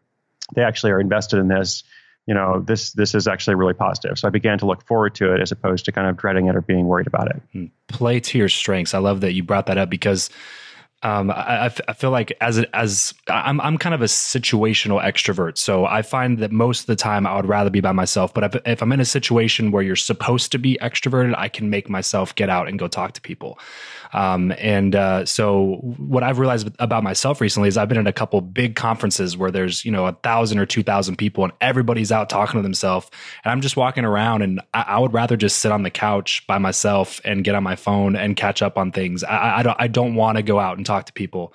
They 0.55 0.63
actually 0.63 0.93
are 0.93 1.01
invested 1.01 1.39
in 1.39 1.49
this 1.49 1.85
you 2.27 2.35
know 2.35 2.61
this 2.61 2.93
this 2.93 3.15
is 3.15 3.29
actually 3.29 3.55
really 3.55 3.75
positive. 3.75 4.19
So 4.19 4.29
i 4.29 4.31
began 4.31 4.59
to 4.59 4.67
look 4.67 4.85
forward 4.87 5.15
to 5.17 5.35
it 5.35 5.41
as 5.41 5.53
opposed 5.53 5.85
to 5.87 5.93
kind 5.93 6.09
of 6.09 6.17
dreading 6.17 6.47
it 6.47 6.57
or 6.57 6.61
being 6.61 6.87
worried 6.87 7.07
about 7.07 7.29
it. 7.35 7.43
Hmm. 7.53 7.67
play 7.89 8.21
to 8.21 8.39
your 8.39 8.49
strengths. 8.49 8.95
I 8.95 8.99
love 8.99 9.21
that 9.21 9.33
you 9.33 9.43
brought 9.43 9.67
that 9.67 9.79
up 9.79 9.91
because 9.91 10.31
um, 11.05 11.31
I, 11.31 11.67
I 11.87 11.93
feel 11.93 12.11
like 12.11 12.35
as 12.41 12.59
as 12.73 13.13
I'm 13.29 13.61
I'm 13.61 13.77
kind 13.77 13.95
of 13.95 14.01
a 14.01 14.07
situational 14.07 15.05
extrovert, 15.05 15.59
so 15.59 15.85
I 15.85 16.01
find 16.01 16.39
that 16.39 16.51
most 16.51 16.81
of 16.81 16.87
the 16.87 16.97
time 16.97 17.27
I 17.27 17.37
would 17.37 17.47
rather 17.47 17.69
be 17.69 17.83
by 17.83 17.93
myself. 17.93 18.33
But 18.33 18.55
if, 18.55 18.63
if 18.67 18.83
I'm 18.83 18.91
in 18.91 19.01
a 19.01 19.05
situation 19.05 19.71
where 19.71 19.83
you're 19.83 19.97
supposed 19.97 20.51
to 20.53 20.59
be 20.59 20.79
extroverted, 20.81 21.35
I 21.37 21.51
can 21.51 21.69
make 21.69 21.91
myself 21.91 22.35
get 22.35 22.49
out 22.49 22.69
and 22.69 22.79
go 22.79 22.89
talk 22.89 23.13
to 23.13 23.21
people. 23.21 23.59
Um, 24.15 24.55
and 24.59 24.95
uh, 24.95 25.27
so 25.27 25.79
what 25.99 26.23
I've 26.23 26.39
realized 26.39 26.71
about 26.79 27.03
myself 27.03 27.41
recently 27.41 27.69
is 27.69 27.77
I've 27.77 27.89
been 27.89 27.99
at 27.99 28.07
a 28.07 28.13
couple 28.13 28.41
big 28.41 28.77
conferences 28.77 29.37
where 29.37 29.51
there's 29.51 29.85
you 29.85 29.91
know 29.91 30.07
a 30.07 30.13
thousand 30.13 30.59
or 30.61 30.67
two 30.67 30.85
thousand 30.85 31.17
people 31.17 31.45
and 31.45 31.53
everybody's 31.61 32.13
out 32.13 32.31
talking 32.31 32.59
to 32.59 32.63
themselves, 32.63 33.11
and 33.45 33.51
I'm 33.51 33.61
just 33.61 33.77
walking 33.77 34.05
around 34.05 34.43
and 34.43 34.61
I, 34.73 34.83
I, 34.83 34.99
would 35.01 35.13
rather 35.13 35.37
just 35.37 35.59
sit 35.59 35.73
on 35.73 35.83
the 35.83 35.91
couch 35.91 36.47
by 36.47 36.59
myself 36.59 37.21
and 37.25 37.43
get 37.43 37.57
on 37.57 37.65
my 37.65 37.75
phone 37.75 38.15
and 38.15 38.37
catch 38.37 38.63
up 38.63 38.79
on 38.79 38.93
things. 38.93 39.25
I, 39.25 39.59
I 39.59 39.63
don't 39.65 39.77
I 39.81 39.89
don't 39.89 40.15
want 40.15 40.37
to 40.37 40.43
go 40.45 40.61
out 40.61 40.77
and 40.77 40.87
talk 40.87 40.94
talk 40.95 41.07
to 41.07 41.13
people. 41.13 41.53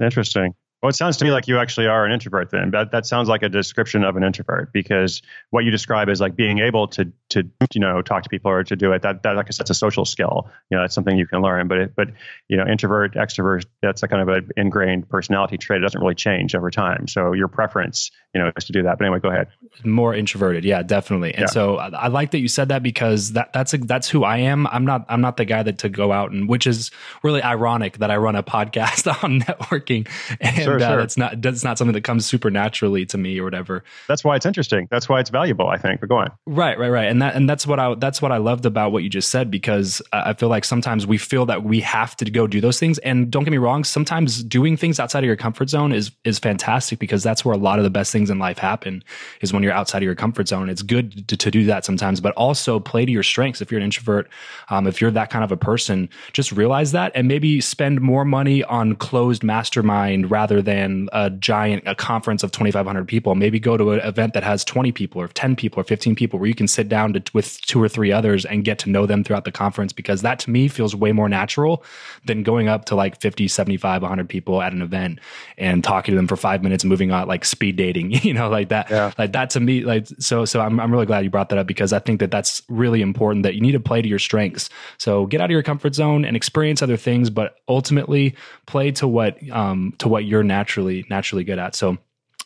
Interesting. 0.00 0.54
Well, 0.82 0.88
it 0.88 0.96
sounds 0.96 1.18
to 1.18 1.24
me 1.26 1.30
like 1.30 1.46
you 1.46 1.58
actually 1.58 1.88
are 1.88 2.06
an 2.06 2.12
introvert 2.12 2.50
then. 2.50 2.70
That 2.70 2.92
that 2.92 3.04
sounds 3.04 3.28
like 3.28 3.42
a 3.42 3.50
description 3.50 4.02
of 4.02 4.16
an 4.16 4.24
introvert 4.24 4.72
because 4.72 5.20
what 5.50 5.64
you 5.64 5.70
describe 5.70 6.08
is 6.08 6.22
like 6.22 6.36
being 6.36 6.58
able 6.60 6.88
to 6.88 7.12
to 7.30 7.42
you 7.74 7.80
know 7.80 8.00
talk 8.00 8.22
to 8.22 8.30
people 8.30 8.50
or 8.50 8.64
to 8.64 8.76
do 8.76 8.92
it. 8.92 9.02
That 9.02 9.22
that 9.22 9.36
like 9.36 9.46
I 9.48 9.50
said, 9.50 9.64
it's 9.64 9.70
a 9.70 9.74
social 9.74 10.06
skill. 10.06 10.48
You 10.70 10.78
know, 10.78 10.84
it's 10.84 10.94
something 10.94 11.18
you 11.18 11.26
can 11.26 11.42
learn. 11.42 11.68
But 11.68 11.78
it, 11.78 11.94
but 11.94 12.08
you 12.48 12.56
know, 12.56 12.66
introvert, 12.66 13.14
extrovert, 13.14 13.66
that's 13.82 14.02
a 14.02 14.08
kind 14.08 14.22
of 14.22 14.28
an 14.28 14.48
ingrained 14.56 15.06
personality 15.10 15.58
trait. 15.58 15.80
It 15.80 15.82
doesn't 15.82 16.00
really 16.00 16.14
change 16.14 16.54
over 16.54 16.70
time. 16.70 17.08
So 17.08 17.34
your 17.34 17.48
preference, 17.48 18.10
you 18.34 18.40
know, 18.40 18.50
is 18.56 18.64
to 18.64 18.72
do 18.72 18.82
that. 18.84 18.96
But 18.96 19.04
anyway, 19.04 19.20
go 19.20 19.28
ahead. 19.28 19.48
More 19.84 20.14
introverted, 20.14 20.64
yeah, 20.64 20.82
definitely. 20.82 21.34
And 21.34 21.42
yeah. 21.42 21.46
so 21.46 21.76
I, 21.76 21.88
I, 21.88 22.06
like 22.08 22.30
that 22.30 22.38
you 22.38 22.48
said 22.48 22.68
that 22.68 22.82
because 22.82 23.32
that 23.32 23.52
that's 23.52 23.74
a, 23.74 23.78
that's 23.78 24.08
who 24.08 24.24
I 24.24 24.38
am. 24.38 24.66
I'm 24.68 24.86
not 24.86 25.04
I'm 25.10 25.20
not 25.20 25.36
the 25.36 25.44
guy 25.44 25.62
that 25.62 25.76
to 25.78 25.90
go 25.90 26.10
out 26.10 26.30
and 26.30 26.48
which 26.48 26.66
is 26.66 26.90
really 27.22 27.42
ironic 27.42 27.98
that 27.98 28.10
I 28.10 28.16
run 28.16 28.34
a 28.34 28.42
podcast 28.50 29.22
on 29.22 29.40
networking 29.40 30.08
and 30.40 30.69
sure, 30.78 30.88
uh, 30.88 30.90
sure. 30.90 31.00
it's 31.00 31.16
not 31.16 31.40
that's 31.42 31.64
not 31.64 31.78
something 31.78 31.94
that 31.94 32.04
comes 32.04 32.26
supernaturally 32.26 33.06
to 33.06 33.18
me 33.18 33.38
or 33.38 33.44
whatever. 33.44 33.84
That's 34.08 34.24
why 34.24 34.36
it's 34.36 34.46
interesting. 34.46 34.88
That's 34.90 35.08
why 35.08 35.20
it's 35.20 35.30
valuable. 35.30 35.68
I 35.68 35.76
think. 35.78 36.00
But 36.00 36.08
go 36.08 36.18
on. 36.18 36.30
Right, 36.46 36.78
right, 36.78 36.88
right. 36.88 37.08
And 37.08 37.22
that 37.22 37.34
and 37.34 37.48
that's 37.48 37.66
what 37.66 37.78
I 37.78 37.94
that's 37.94 38.22
what 38.22 38.32
I 38.32 38.38
loved 38.38 38.66
about 38.66 38.92
what 38.92 39.02
you 39.02 39.08
just 39.08 39.30
said 39.30 39.50
because 39.50 40.02
I 40.12 40.34
feel 40.34 40.48
like 40.48 40.64
sometimes 40.64 41.06
we 41.06 41.18
feel 41.18 41.46
that 41.46 41.62
we 41.62 41.80
have 41.80 42.16
to 42.16 42.30
go 42.30 42.46
do 42.46 42.60
those 42.60 42.78
things. 42.78 42.98
And 42.98 43.30
don't 43.30 43.44
get 43.44 43.50
me 43.50 43.58
wrong, 43.58 43.84
sometimes 43.84 44.42
doing 44.44 44.76
things 44.76 45.00
outside 45.00 45.20
of 45.20 45.26
your 45.26 45.36
comfort 45.36 45.70
zone 45.70 45.92
is 45.92 46.10
is 46.24 46.38
fantastic 46.38 46.98
because 46.98 47.22
that's 47.22 47.44
where 47.44 47.54
a 47.54 47.58
lot 47.58 47.78
of 47.78 47.84
the 47.84 47.90
best 47.90 48.12
things 48.12 48.30
in 48.30 48.38
life 48.38 48.58
happen 48.58 49.02
is 49.40 49.52
when 49.52 49.62
you're 49.62 49.72
outside 49.72 49.98
of 49.98 50.04
your 50.04 50.14
comfort 50.14 50.48
zone. 50.48 50.68
It's 50.68 50.82
good 50.82 51.28
to, 51.28 51.36
to 51.36 51.50
do 51.50 51.64
that 51.64 51.84
sometimes, 51.84 52.20
but 52.20 52.34
also 52.34 52.80
play 52.80 53.04
to 53.04 53.12
your 53.12 53.22
strengths. 53.22 53.60
If 53.60 53.70
you're 53.70 53.78
an 53.78 53.84
introvert, 53.84 54.28
um, 54.68 54.86
if 54.86 55.00
you're 55.00 55.10
that 55.10 55.30
kind 55.30 55.44
of 55.44 55.52
a 55.52 55.56
person, 55.56 56.08
just 56.32 56.52
realize 56.52 56.92
that 56.92 57.12
and 57.14 57.28
maybe 57.28 57.60
spend 57.60 58.00
more 58.00 58.24
money 58.24 58.62
on 58.64 58.96
closed 58.96 59.42
mastermind 59.42 60.30
rather 60.30 60.59
than 60.62 61.08
a 61.12 61.30
giant 61.30 61.82
a 61.86 61.94
conference 61.94 62.42
of 62.42 62.52
2500 62.52 63.06
people. 63.06 63.34
Maybe 63.34 63.58
go 63.58 63.76
to 63.76 63.92
an 63.92 64.00
event 64.00 64.34
that 64.34 64.42
has 64.42 64.64
20 64.64 64.92
people 64.92 65.20
or 65.20 65.28
10 65.28 65.56
people 65.56 65.80
or 65.80 65.84
15 65.84 66.14
people 66.14 66.38
where 66.38 66.48
you 66.48 66.54
can 66.54 66.68
sit 66.68 66.88
down 66.88 67.12
to, 67.14 67.22
with 67.32 67.60
two 67.62 67.82
or 67.82 67.88
three 67.88 68.12
others 68.12 68.44
and 68.44 68.64
get 68.64 68.78
to 68.80 68.90
know 68.90 69.06
them 69.06 69.24
throughout 69.24 69.44
the 69.44 69.52
conference 69.52 69.92
because 69.92 70.22
that 70.22 70.38
to 70.40 70.50
me 70.50 70.68
feels 70.68 70.94
way 70.94 71.12
more 71.12 71.28
natural 71.28 71.84
than 72.24 72.42
going 72.42 72.68
up 72.68 72.84
to 72.86 72.94
like 72.94 73.20
50 73.20 73.48
75 73.48 74.02
100 74.02 74.28
people 74.28 74.62
at 74.62 74.72
an 74.72 74.82
event 74.82 75.18
and 75.58 75.82
talking 75.84 76.12
to 76.12 76.16
them 76.16 76.28
for 76.28 76.36
five 76.36 76.62
minutes 76.62 76.84
moving 76.84 77.10
on 77.10 77.28
like 77.28 77.44
speed 77.44 77.76
dating 77.76 78.10
you 78.22 78.34
know 78.34 78.48
like 78.48 78.68
that. 78.68 78.90
Yeah. 78.90 79.12
like 79.18 79.32
that 79.32 79.50
to 79.50 79.60
me 79.60 79.82
like 79.82 80.06
so 80.18 80.44
so 80.44 80.60
I'm, 80.60 80.80
I'm 80.80 80.92
really 80.92 81.06
glad 81.06 81.24
you 81.24 81.30
brought 81.30 81.48
that 81.50 81.58
up 81.58 81.66
because 81.66 81.92
i 81.92 81.98
think 81.98 82.20
that 82.20 82.30
that's 82.30 82.62
really 82.68 83.02
important 83.02 83.42
that 83.42 83.54
you 83.54 83.60
need 83.60 83.72
to 83.72 83.80
play 83.80 84.02
to 84.02 84.08
your 84.08 84.18
strengths. 84.18 84.68
So 84.98 85.26
get 85.26 85.40
out 85.40 85.46
of 85.46 85.50
your 85.50 85.62
comfort 85.62 85.94
zone 85.94 86.24
and 86.24 86.36
experience 86.36 86.82
other 86.82 86.96
things 86.96 87.30
but 87.30 87.56
ultimately 87.68 88.34
play 88.66 88.90
to 88.92 89.08
what 89.08 89.38
um 89.50 89.94
to 89.98 90.08
what 90.08 90.24
you're 90.24 90.44
naturally 90.50 91.06
naturally 91.08 91.44
good 91.44 91.58
at. 91.58 91.74
So 91.74 91.96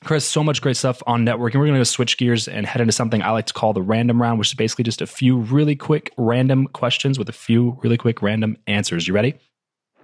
Chris, 0.05 0.27
so 0.27 0.45
much 0.45 0.61
great 0.61 0.77
stuff 0.77 1.03
on 1.07 1.25
networking. 1.25 1.55
We're 1.55 1.67
going 1.67 1.75
to 1.77 1.85
switch 1.85 2.19
gears 2.19 2.47
and 2.47 2.67
head 2.67 2.83
into 2.83 2.93
something 2.93 3.23
I 3.23 3.31
like 3.31 3.47
to 3.47 3.55
call 3.55 3.73
the 3.73 3.81
random 3.81 4.21
round, 4.21 4.39
which 4.39 4.49
is 4.49 4.55
basically 4.55 4.85
just 4.85 5.01
a 5.01 5.07
few 5.07 5.39
really 5.39 5.77
quick 5.77 6.13
random 6.19 6.67
questions 6.67 7.19
with 7.19 7.31
a 7.31 7.33
few 7.33 7.79
really 7.83 7.97
quick 7.97 8.21
random 8.21 8.59
answers. 8.67 9.09
You 9.09 9.15
ready? 9.15 9.35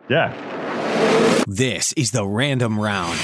Yeah. 0.09 0.33
This 1.47 1.93
is 1.95 2.13
the 2.13 2.27
random 2.27 2.81
round. 2.81 3.19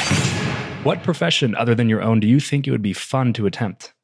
What 0.85 1.03
profession 1.03 1.55
other 1.55 1.75
than 1.75 1.89
your 1.89 2.03
own 2.03 2.21
do 2.21 2.29
you 2.29 2.41
think 2.41 2.67
it 2.67 2.73
would 2.73 2.83
be 2.83 2.93
fun 2.93 3.33
to 3.35 3.47
attempt? 3.47 3.95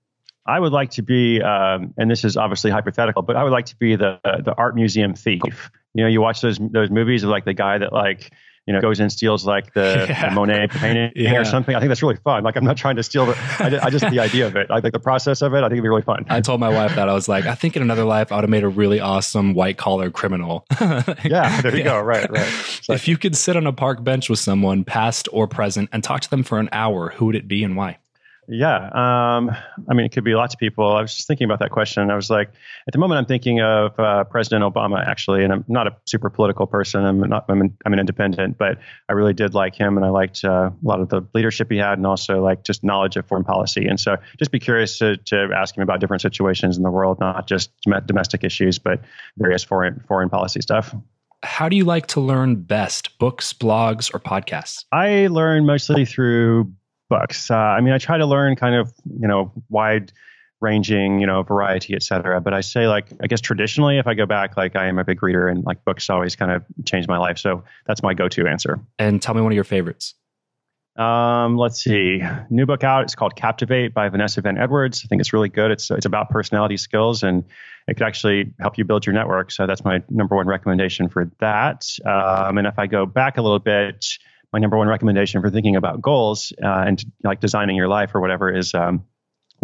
I 0.46 0.58
would 0.58 0.72
like 0.72 0.92
to 0.92 1.02
be, 1.02 1.42
um, 1.42 1.92
and 1.98 2.10
this 2.10 2.24
is 2.24 2.36
obviously 2.38 2.70
hypothetical, 2.70 3.22
but 3.22 3.36
I 3.36 3.44
would 3.44 3.52
like 3.52 3.66
to 3.66 3.76
be 3.76 3.96
the 3.96 4.18
the 4.24 4.54
art 4.56 4.74
museum 4.74 5.14
thief. 5.14 5.70
You 5.94 6.04
know, 6.04 6.08
you 6.08 6.20
watch 6.20 6.40
those 6.40 6.58
those 6.58 6.90
movies 6.90 7.22
of 7.22 7.30
like 7.30 7.44
the 7.44 7.54
guy 7.54 7.78
that 7.78 7.92
like 7.92 8.32
you 8.66 8.72
know, 8.72 8.80
goes 8.80 9.00
and 9.00 9.10
steals 9.10 9.44
like 9.44 9.74
the, 9.74 10.06
yeah. 10.08 10.28
the 10.28 10.34
Monet 10.34 10.68
painting 10.68 11.12
yeah. 11.16 11.36
or 11.36 11.44
something. 11.44 11.74
I 11.74 11.80
think 11.80 11.88
that's 11.88 12.02
really 12.02 12.16
fun. 12.16 12.44
Like 12.44 12.56
I'm 12.56 12.64
not 12.64 12.76
trying 12.76 12.96
to 12.96 13.02
steal 13.02 13.26
the, 13.26 13.38
I 13.58 13.70
just, 13.70 13.84
I 13.84 13.90
just 13.90 14.10
the 14.10 14.20
idea 14.20 14.46
of 14.46 14.56
it. 14.56 14.70
I 14.70 14.80
think 14.80 14.92
the 14.92 15.00
process 15.00 15.42
of 15.42 15.54
it. 15.54 15.58
I 15.58 15.62
think 15.62 15.72
it'd 15.72 15.82
be 15.82 15.88
really 15.88 16.02
fun. 16.02 16.24
I 16.28 16.40
told 16.40 16.60
my 16.60 16.68
wife 16.68 16.94
that 16.94 17.08
I 17.08 17.12
was 17.12 17.28
like, 17.28 17.46
I 17.46 17.54
think 17.54 17.76
in 17.76 17.82
another 17.82 18.04
life 18.04 18.30
I 18.30 18.36
would 18.36 18.44
have 18.44 18.50
made 18.50 18.64
a 18.64 18.68
really 18.68 19.00
awesome 19.00 19.54
white 19.54 19.78
collar 19.78 20.10
criminal. 20.10 20.64
yeah, 20.80 21.60
there 21.60 21.72
you 21.72 21.78
yeah. 21.78 21.84
go. 21.84 22.00
Right, 22.00 22.30
right. 22.30 22.80
Like, 22.88 22.96
if 22.96 23.08
you 23.08 23.16
could 23.16 23.36
sit 23.36 23.56
on 23.56 23.66
a 23.66 23.72
park 23.72 24.04
bench 24.04 24.28
with 24.28 24.38
someone, 24.38 24.84
past 24.84 25.28
or 25.32 25.48
present, 25.48 25.88
and 25.92 26.04
talk 26.04 26.20
to 26.22 26.30
them 26.30 26.42
for 26.42 26.58
an 26.58 26.68
hour, 26.72 27.10
who 27.10 27.26
would 27.26 27.36
it 27.36 27.48
be 27.48 27.64
and 27.64 27.76
why? 27.76 27.98
Yeah. 28.48 28.86
Um, 28.86 29.50
I 29.88 29.94
mean, 29.94 30.04
it 30.04 30.10
could 30.10 30.24
be 30.24 30.34
lots 30.34 30.54
of 30.54 30.58
people. 30.58 30.96
I 30.96 31.00
was 31.00 31.14
just 31.14 31.28
thinking 31.28 31.44
about 31.44 31.60
that 31.60 31.70
question. 31.70 32.10
I 32.10 32.16
was 32.16 32.28
like, 32.28 32.48
at 32.88 32.92
the 32.92 32.98
moment, 32.98 33.18
I'm 33.18 33.26
thinking 33.26 33.60
of 33.60 33.98
uh, 34.00 34.24
President 34.24 34.64
Obama, 34.64 35.04
actually, 35.06 35.44
and 35.44 35.52
I'm 35.52 35.64
not 35.68 35.86
a 35.86 35.96
super 36.06 36.28
political 36.28 36.66
person. 36.66 37.04
I'm 37.04 37.20
not, 37.20 37.44
I'm 37.48 37.60
an, 37.60 37.78
I'm 37.86 37.92
an 37.92 38.00
independent, 38.00 38.58
but 38.58 38.78
I 39.08 39.12
really 39.12 39.32
did 39.32 39.54
like 39.54 39.76
him 39.76 39.96
and 39.96 40.04
I 40.04 40.08
liked 40.08 40.44
uh, 40.44 40.70
a 40.70 40.74
lot 40.82 41.00
of 41.00 41.08
the 41.08 41.22
leadership 41.34 41.70
he 41.70 41.78
had 41.78 41.98
and 41.98 42.06
also 42.06 42.42
like 42.42 42.64
just 42.64 42.82
knowledge 42.82 43.16
of 43.16 43.26
foreign 43.28 43.44
policy. 43.44 43.86
And 43.86 43.98
so 44.00 44.16
just 44.38 44.50
be 44.50 44.58
curious 44.58 44.98
to, 44.98 45.18
to 45.18 45.50
ask 45.54 45.76
him 45.76 45.82
about 45.82 46.00
different 46.00 46.20
situations 46.22 46.76
in 46.76 46.82
the 46.82 46.90
world, 46.90 47.20
not 47.20 47.46
just 47.46 47.70
domestic 48.06 48.42
issues, 48.42 48.78
but 48.78 49.00
various 49.38 49.62
foreign, 49.62 50.02
foreign 50.08 50.30
policy 50.30 50.60
stuff 50.60 50.94
how 51.44 51.68
do 51.68 51.76
you 51.76 51.84
like 51.84 52.06
to 52.06 52.20
learn 52.20 52.54
best 52.54 53.18
books 53.18 53.52
blogs 53.52 54.14
or 54.14 54.20
podcasts 54.20 54.84
i 54.92 55.26
learn 55.26 55.66
mostly 55.66 56.04
through 56.04 56.72
books. 57.08 57.50
Uh, 57.50 57.56
I 57.56 57.80
mean, 57.80 57.92
I 57.92 57.98
try 57.98 58.18
to 58.18 58.26
learn 58.26 58.56
kind 58.56 58.74
of, 58.74 58.92
you 59.20 59.28
know, 59.28 59.52
wide 59.68 60.12
ranging, 60.60 61.18
you 61.20 61.26
know, 61.26 61.42
variety, 61.42 61.94
et 61.94 62.02
cetera. 62.02 62.40
But 62.40 62.54
I 62.54 62.60
say 62.60 62.86
like, 62.86 63.08
I 63.20 63.26
guess 63.26 63.40
traditionally, 63.40 63.98
if 63.98 64.06
I 64.06 64.14
go 64.14 64.26
back, 64.26 64.56
like 64.56 64.76
I 64.76 64.86
am 64.86 64.98
a 64.98 65.04
big 65.04 65.22
reader 65.22 65.48
and 65.48 65.64
like 65.64 65.84
books 65.84 66.08
always 66.08 66.36
kind 66.36 66.52
of 66.52 66.64
changed 66.84 67.08
my 67.08 67.18
life. 67.18 67.36
So 67.38 67.64
that's 67.86 68.02
my 68.02 68.14
go-to 68.14 68.46
answer. 68.46 68.78
And 68.98 69.20
tell 69.20 69.34
me 69.34 69.40
one 69.40 69.50
of 69.50 69.56
your 69.56 69.64
favorites. 69.64 70.14
Um, 70.96 71.56
let's 71.56 71.82
see. 71.82 72.22
New 72.50 72.66
book 72.66 72.84
out. 72.84 73.04
It's 73.04 73.14
called 73.14 73.34
Captivate 73.34 73.94
by 73.94 74.08
Vanessa 74.08 74.40
Van 74.42 74.58
Edwards. 74.58 75.02
I 75.04 75.08
think 75.08 75.20
it's 75.20 75.32
really 75.32 75.48
good. 75.48 75.70
It's 75.70 75.90
it's 75.90 76.04
about 76.04 76.28
personality 76.28 76.76
skills 76.76 77.22
and 77.22 77.44
it 77.88 77.94
could 77.94 78.06
actually 78.06 78.52
help 78.60 78.76
you 78.76 78.84
build 78.84 79.06
your 79.06 79.14
network. 79.14 79.50
So 79.50 79.66
that's 79.66 79.84
my 79.84 80.02
number 80.10 80.36
one 80.36 80.46
recommendation 80.46 81.08
for 81.08 81.30
that. 81.40 81.88
Um, 82.04 82.58
and 82.58 82.66
if 82.66 82.78
I 82.78 82.86
go 82.86 83.06
back 83.06 83.38
a 83.38 83.42
little 83.42 83.58
bit, 83.58 84.06
my 84.52 84.58
number 84.58 84.76
one 84.76 84.88
recommendation 84.88 85.40
for 85.40 85.50
thinking 85.50 85.76
about 85.76 86.00
goals 86.00 86.52
uh, 86.62 86.84
and 86.86 87.02
like 87.24 87.40
designing 87.40 87.76
your 87.76 87.88
life 87.88 88.14
or 88.14 88.20
whatever 88.20 88.54
is 88.54 88.74
um, 88.74 89.04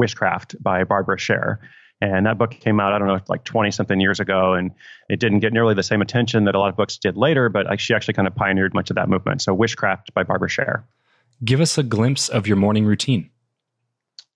Wishcraft 0.01 0.61
by 0.63 0.85
Barbara 0.85 1.19
Sher. 1.19 1.61
And 2.01 2.27
that 2.27 2.39
book 2.39 2.53
came 2.53 2.79
out, 2.79 2.93
I 2.93 2.99
don't 2.99 3.09
know, 3.09 3.19
like 3.29 3.45
20 3.45 3.73
something 3.73 4.01
years 4.01 4.21
ago. 4.21 4.55
And 4.55 4.71
it 5.09 5.19
didn't 5.19 5.41
get 5.41 5.53
nearly 5.53 5.75
the 5.75 5.83
same 5.83 6.01
attention 6.01 6.45
that 6.45 6.55
a 6.55 6.59
lot 6.59 6.69
of 6.69 6.77
books 6.77 6.97
did 6.97 7.17
later, 7.17 7.49
but 7.49 7.81
she 7.81 7.93
actually 7.93 8.15
kind 8.15 8.29
of 8.29 8.35
pioneered 8.35 8.73
much 8.73 8.91
of 8.91 8.97
that 8.97 9.09
movement. 9.09 9.43
So, 9.43 9.57
Wishcraft 9.57 10.15
by 10.15 10.23
Barbara 10.23 10.49
Sher. 10.49 10.85
Give 11.45 11.61
us 11.61 11.77
a 11.77 11.83
glimpse 11.83 12.29
of 12.29 12.47
your 12.47 12.57
morning 12.57 12.85
routine. 12.85 13.31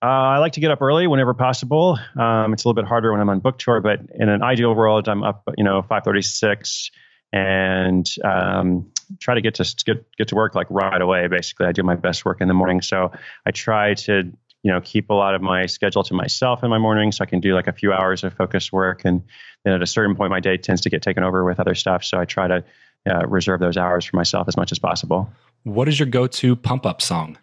Uh, 0.01 0.35
I 0.35 0.37
like 0.39 0.53
to 0.53 0.59
get 0.59 0.69
up 0.69 0.81
early 0.81 1.07
whenever 1.07 1.33
possible. 1.33 1.97
Um, 2.17 2.51
it's 2.51 2.65
a 2.65 2.67
little 2.67 2.81
bit 2.81 2.85
harder 2.85 3.11
when 3.13 3.21
I'm 3.21 3.29
on 3.29 3.39
book 3.39 3.57
tour, 3.57 3.79
but 3.79 4.01
in 4.13 4.27
an 4.27 4.43
ideal 4.43 4.75
world, 4.75 5.07
I'm 5.07 5.23
up, 5.23 5.43
you 5.57 5.63
know, 5.63 5.81
5:36, 5.81 6.91
and 7.31 8.05
um, 8.25 8.91
try 9.19 9.35
to 9.35 9.41
get 9.41 9.55
to 9.55 9.75
get 9.85 10.05
get 10.17 10.27
to 10.29 10.35
work 10.35 10.55
like 10.55 10.67
right 10.69 11.01
away. 11.01 11.27
Basically, 11.27 11.65
I 11.65 11.71
do 11.71 11.83
my 11.83 11.95
best 11.95 12.25
work 12.25 12.41
in 12.41 12.47
the 12.47 12.53
morning, 12.53 12.81
so 12.81 13.11
I 13.45 13.51
try 13.51 13.93
to 13.93 14.31
you 14.63 14.71
know 14.71 14.81
keep 14.81 15.09
a 15.09 15.13
lot 15.13 15.35
of 15.35 15.41
my 15.41 15.65
schedule 15.65 16.03
to 16.03 16.13
myself 16.13 16.63
in 16.63 16.69
my 16.69 16.77
morning, 16.77 17.11
so 17.11 17.23
I 17.23 17.25
can 17.25 17.39
do 17.39 17.53
like 17.53 17.67
a 17.67 17.73
few 17.73 17.93
hours 17.93 18.23
of 18.23 18.33
focused 18.33 18.71
work, 18.71 19.05
and 19.05 19.23
then 19.63 19.73
at 19.73 19.81
a 19.81 19.87
certain 19.87 20.15
point, 20.15 20.31
my 20.31 20.39
day 20.39 20.57
tends 20.57 20.81
to 20.81 20.89
get 20.89 21.01
taken 21.01 21.23
over 21.23 21.43
with 21.43 21.59
other 21.59 21.75
stuff. 21.75 22.03
So 22.03 22.19
I 22.19 22.25
try 22.25 22.47
to 22.47 22.63
uh, 23.09 23.25
reserve 23.27 23.59
those 23.59 23.77
hours 23.77 24.05
for 24.05 24.15
myself 24.15 24.47
as 24.47 24.57
much 24.57 24.71
as 24.71 24.79
possible. 24.79 25.29
What 25.63 25.87
is 25.87 25.99
your 25.99 26.07
go-to 26.07 26.55
pump 26.55 26.85
up 26.85 27.01
song? 27.01 27.37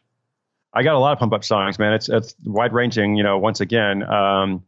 I 0.73 0.83
got 0.83 0.95
a 0.95 0.99
lot 0.99 1.13
of 1.13 1.19
pump 1.19 1.33
up 1.33 1.45
songs, 1.45 1.79
man. 1.79 1.93
It's 1.95 2.09
it's 2.09 2.35
wide 2.45 2.73
ranging. 2.73 3.17
You 3.17 3.23
know, 3.23 3.39
once 3.39 3.61
again. 3.61 4.03
Um, 4.03 4.65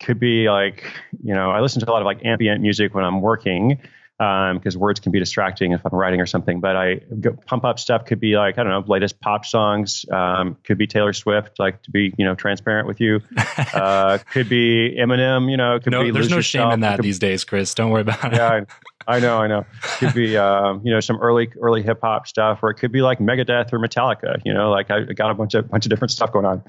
could 0.00 0.20
be 0.20 0.48
like 0.48 0.84
you 1.24 1.34
know 1.34 1.50
i 1.50 1.60
listen 1.60 1.80
to 1.80 1.90
a 1.90 1.92
lot 1.92 2.02
of 2.02 2.06
like 2.06 2.24
ambient 2.24 2.60
music 2.60 2.94
when 2.94 3.04
i'm 3.04 3.20
working 3.20 3.80
because 4.18 4.74
um, 4.74 4.80
words 4.80 4.98
can 4.98 5.12
be 5.12 5.20
distracting 5.20 5.70
if 5.72 5.80
I'm 5.86 5.96
writing 5.96 6.20
or 6.20 6.26
something. 6.26 6.58
But 6.58 6.76
I 6.76 7.00
pump 7.46 7.64
up 7.64 7.78
stuff 7.78 8.04
could 8.04 8.18
be 8.18 8.36
like 8.36 8.58
I 8.58 8.64
don't 8.64 8.72
know, 8.72 8.84
latest 8.92 9.20
pop 9.20 9.44
songs. 9.44 10.04
Um, 10.10 10.56
could 10.64 10.76
be 10.76 10.88
Taylor 10.88 11.12
Swift, 11.12 11.60
like 11.60 11.82
to 11.84 11.90
be 11.92 12.12
you 12.18 12.24
know 12.24 12.34
transparent 12.34 12.88
with 12.88 13.00
you. 13.00 13.20
Uh, 13.74 14.18
could 14.32 14.48
be 14.48 14.96
Eminem, 14.98 15.50
you 15.50 15.56
know. 15.56 15.78
Could 15.78 15.92
no, 15.92 16.02
be 16.02 16.10
there's 16.10 16.30
no 16.30 16.36
yourself. 16.36 16.70
shame 16.70 16.72
in 16.72 16.80
that 16.80 16.96
could, 16.96 17.04
these 17.04 17.18
days, 17.18 17.44
Chris. 17.44 17.74
Don't 17.74 17.90
worry 17.90 18.00
about 18.02 18.22
yeah, 18.22 18.28
it. 18.28 18.32
Yeah, 18.32 18.64
I, 19.06 19.16
I, 19.16 19.20
know, 19.20 19.38
I 19.38 19.46
know. 19.46 19.66
Could 19.98 20.14
be 20.14 20.36
um, 20.36 20.80
you 20.84 20.92
know 20.92 21.00
some 21.00 21.18
early 21.20 21.50
early 21.60 21.82
hip 21.82 22.00
hop 22.02 22.26
stuff, 22.26 22.60
or 22.62 22.70
it 22.70 22.74
could 22.74 22.92
be 22.92 23.02
like 23.02 23.18
Megadeth 23.18 23.72
or 23.72 23.78
Metallica. 23.78 24.40
You 24.44 24.54
know, 24.54 24.70
like 24.70 24.90
I 24.90 25.04
got 25.04 25.30
a 25.30 25.34
bunch 25.34 25.54
of 25.54 25.68
bunch 25.68 25.86
of 25.86 25.90
different 25.90 26.10
stuff 26.10 26.32
going 26.32 26.46
on. 26.46 26.62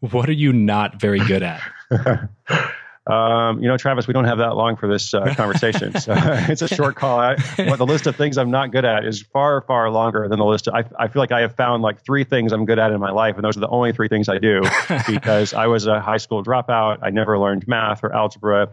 What 0.00 0.28
are 0.28 0.32
you 0.32 0.52
not 0.52 1.00
very 1.00 1.20
good 1.20 1.42
at? 1.42 1.62
Um, 3.06 3.62
you 3.62 3.68
know, 3.68 3.76
Travis, 3.76 4.06
we 4.06 4.14
don't 4.14 4.24
have 4.24 4.38
that 4.38 4.56
long 4.56 4.76
for 4.76 4.88
this 4.88 5.12
uh, 5.12 5.34
conversation. 5.36 5.98
so 6.00 6.14
it's 6.16 6.62
a 6.62 6.68
short 6.68 6.96
call. 6.96 7.18
I, 7.18 7.36
what 7.58 7.76
the 7.76 7.86
list 7.86 8.06
of 8.06 8.16
things 8.16 8.38
I'm 8.38 8.50
not 8.50 8.72
good 8.72 8.84
at 8.84 9.04
is 9.04 9.22
far, 9.22 9.60
far 9.60 9.90
longer 9.90 10.26
than 10.28 10.38
the 10.38 10.44
list. 10.44 10.68
Of, 10.68 10.74
I, 10.74 10.84
I 10.98 11.08
feel 11.08 11.20
like 11.20 11.32
I 11.32 11.40
have 11.40 11.54
found 11.54 11.82
like 11.82 12.04
three 12.04 12.24
things 12.24 12.52
I'm 12.52 12.64
good 12.64 12.78
at 12.78 12.92
in 12.92 13.00
my 13.00 13.10
life, 13.10 13.36
and 13.36 13.44
those 13.44 13.56
are 13.56 13.60
the 13.60 13.68
only 13.68 13.92
three 13.92 14.08
things 14.08 14.28
I 14.28 14.38
do 14.38 14.62
because 15.06 15.52
I 15.52 15.66
was 15.66 15.86
a 15.86 16.00
high 16.00 16.16
school 16.16 16.42
dropout. 16.42 16.98
I 17.02 17.10
never 17.10 17.38
learned 17.38 17.68
math 17.68 18.04
or 18.04 18.14
algebra. 18.14 18.70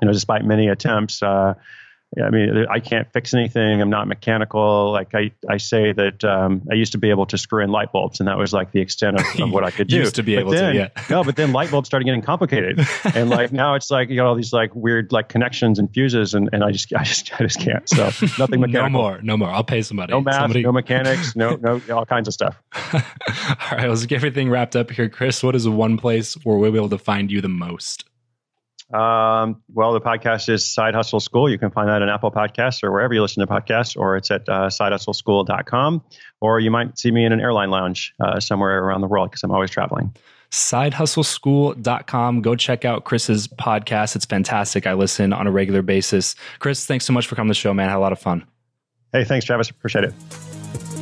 You 0.00 0.06
know, 0.06 0.12
despite 0.12 0.44
many 0.44 0.68
attempts, 0.68 1.22
uh, 1.22 1.54
I 2.20 2.28
mean, 2.28 2.66
I 2.70 2.78
can't 2.78 3.10
fix 3.12 3.32
anything. 3.32 3.80
I'm 3.80 3.88
not 3.88 4.06
mechanical. 4.06 4.92
Like 4.92 5.14
I, 5.14 5.32
I 5.48 5.56
say 5.56 5.92
that 5.92 6.22
um, 6.24 6.62
I 6.70 6.74
used 6.74 6.92
to 6.92 6.98
be 6.98 7.08
able 7.08 7.24
to 7.26 7.38
screw 7.38 7.64
in 7.64 7.70
light 7.70 7.90
bulbs, 7.90 8.20
and 8.20 8.28
that 8.28 8.36
was 8.36 8.52
like 8.52 8.72
the 8.72 8.80
extent 8.80 9.18
of, 9.18 9.40
of 9.40 9.50
what 9.50 9.64
I 9.64 9.70
could 9.70 9.88
do. 9.88 9.96
used 9.96 10.16
to 10.16 10.22
be 10.22 10.34
but 10.34 10.40
able 10.40 10.50
then, 10.52 10.74
to, 10.74 10.78
yeah. 10.78 10.88
no, 11.10 11.24
but 11.24 11.36
then 11.36 11.52
light 11.52 11.70
bulbs 11.70 11.86
started 11.86 12.04
getting 12.04 12.20
complicated, 12.20 12.86
and 13.14 13.30
like 13.30 13.52
now 13.52 13.74
it's 13.74 13.90
like 13.90 14.10
you 14.10 14.16
got 14.16 14.26
all 14.26 14.34
these 14.34 14.52
like 14.52 14.74
weird 14.74 15.10
like 15.10 15.30
connections 15.30 15.78
and 15.78 15.90
fuses, 15.92 16.34
and, 16.34 16.50
and 16.52 16.62
I 16.62 16.70
just 16.70 16.92
I 16.94 17.02
just 17.02 17.32
I 17.40 17.44
just 17.44 17.60
can't. 17.60 17.88
So 17.88 18.04
nothing 18.38 18.60
mechanical. 18.60 18.90
no 18.90 18.90
more, 18.90 19.22
no 19.22 19.36
more. 19.38 19.48
I'll 19.48 19.64
pay 19.64 19.80
somebody. 19.80 20.12
No 20.12 20.20
math, 20.20 20.34
somebody... 20.34 20.62
no 20.62 20.72
mechanics, 20.72 21.34
no 21.34 21.56
no 21.56 21.80
all 21.90 22.04
kinds 22.04 22.28
of 22.28 22.34
stuff. 22.34 22.56
all 22.92 23.00
right, 23.72 23.88
let's 23.88 24.04
get 24.04 24.16
everything 24.16 24.50
wrapped 24.50 24.76
up 24.76 24.90
here, 24.90 25.08
Chris. 25.08 25.42
What 25.42 25.56
is 25.56 25.66
one 25.66 25.96
place 25.96 26.34
where 26.44 26.58
we'll 26.58 26.72
be 26.72 26.78
able 26.78 26.90
to 26.90 26.98
find 26.98 27.30
you 27.30 27.40
the 27.40 27.48
most? 27.48 28.04
Um, 28.92 29.62
well, 29.72 29.92
the 29.92 30.00
podcast 30.00 30.48
is 30.48 30.64
Side 30.64 30.94
Hustle 30.94 31.20
School. 31.20 31.50
You 31.50 31.58
can 31.58 31.70
find 31.70 31.88
that 31.88 32.02
on 32.02 32.08
Apple 32.08 32.30
Podcasts 32.30 32.82
or 32.82 32.92
wherever 32.92 33.14
you 33.14 33.22
listen 33.22 33.46
to 33.46 33.52
podcasts, 33.52 33.96
or 33.96 34.16
it's 34.16 34.30
at 34.30 34.48
uh, 34.48 34.68
sidehustleschool.com. 34.68 36.02
Or 36.40 36.60
you 36.60 36.70
might 36.70 36.98
see 36.98 37.10
me 37.10 37.24
in 37.24 37.32
an 37.32 37.40
airline 37.40 37.70
lounge 37.70 38.14
uh, 38.20 38.38
somewhere 38.40 38.84
around 38.84 39.00
the 39.00 39.06
world 39.06 39.30
because 39.30 39.42
I'm 39.42 39.50
always 39.50 39.70
traveling. 39.70 40.14
Sidehustleschool.com. 40.50 42.42
Go 42.42 42.54
check 42.54 42.84
out 42.84 43.04
Chris's 43.04 43.48
podcast. 43.48 44.16
It's 44.16 44.26
fantastic. 44.26 44.86
I 44.86 44.92
listen 44.92 45.32
on 45.32 45.46
a 45.46 45.50
regular 45.50 45.80
basis. 45.80 46.34
Chris, 46.58 46.84
thanks 46.84 47.06
so 47.06 47.14
much 47.14 47.26
for 47.26 47.36
coming 47.36 47.48
to 47.48 47.56
the 47.56 47.60
show, 47.60 47.72
man. 47.72 47.88
I 47.88 47.92
had 47.92 47.98
a 47.98 48.00
lot 48.00 48.12
of 48.12 48.18
fun. 48.18 48.44
Hey, 49.12 49.24
thanks, 49.24 49.46
Travis. 49.46 49.70
Appreciate 49.70 50.04
it. 50.04 51.01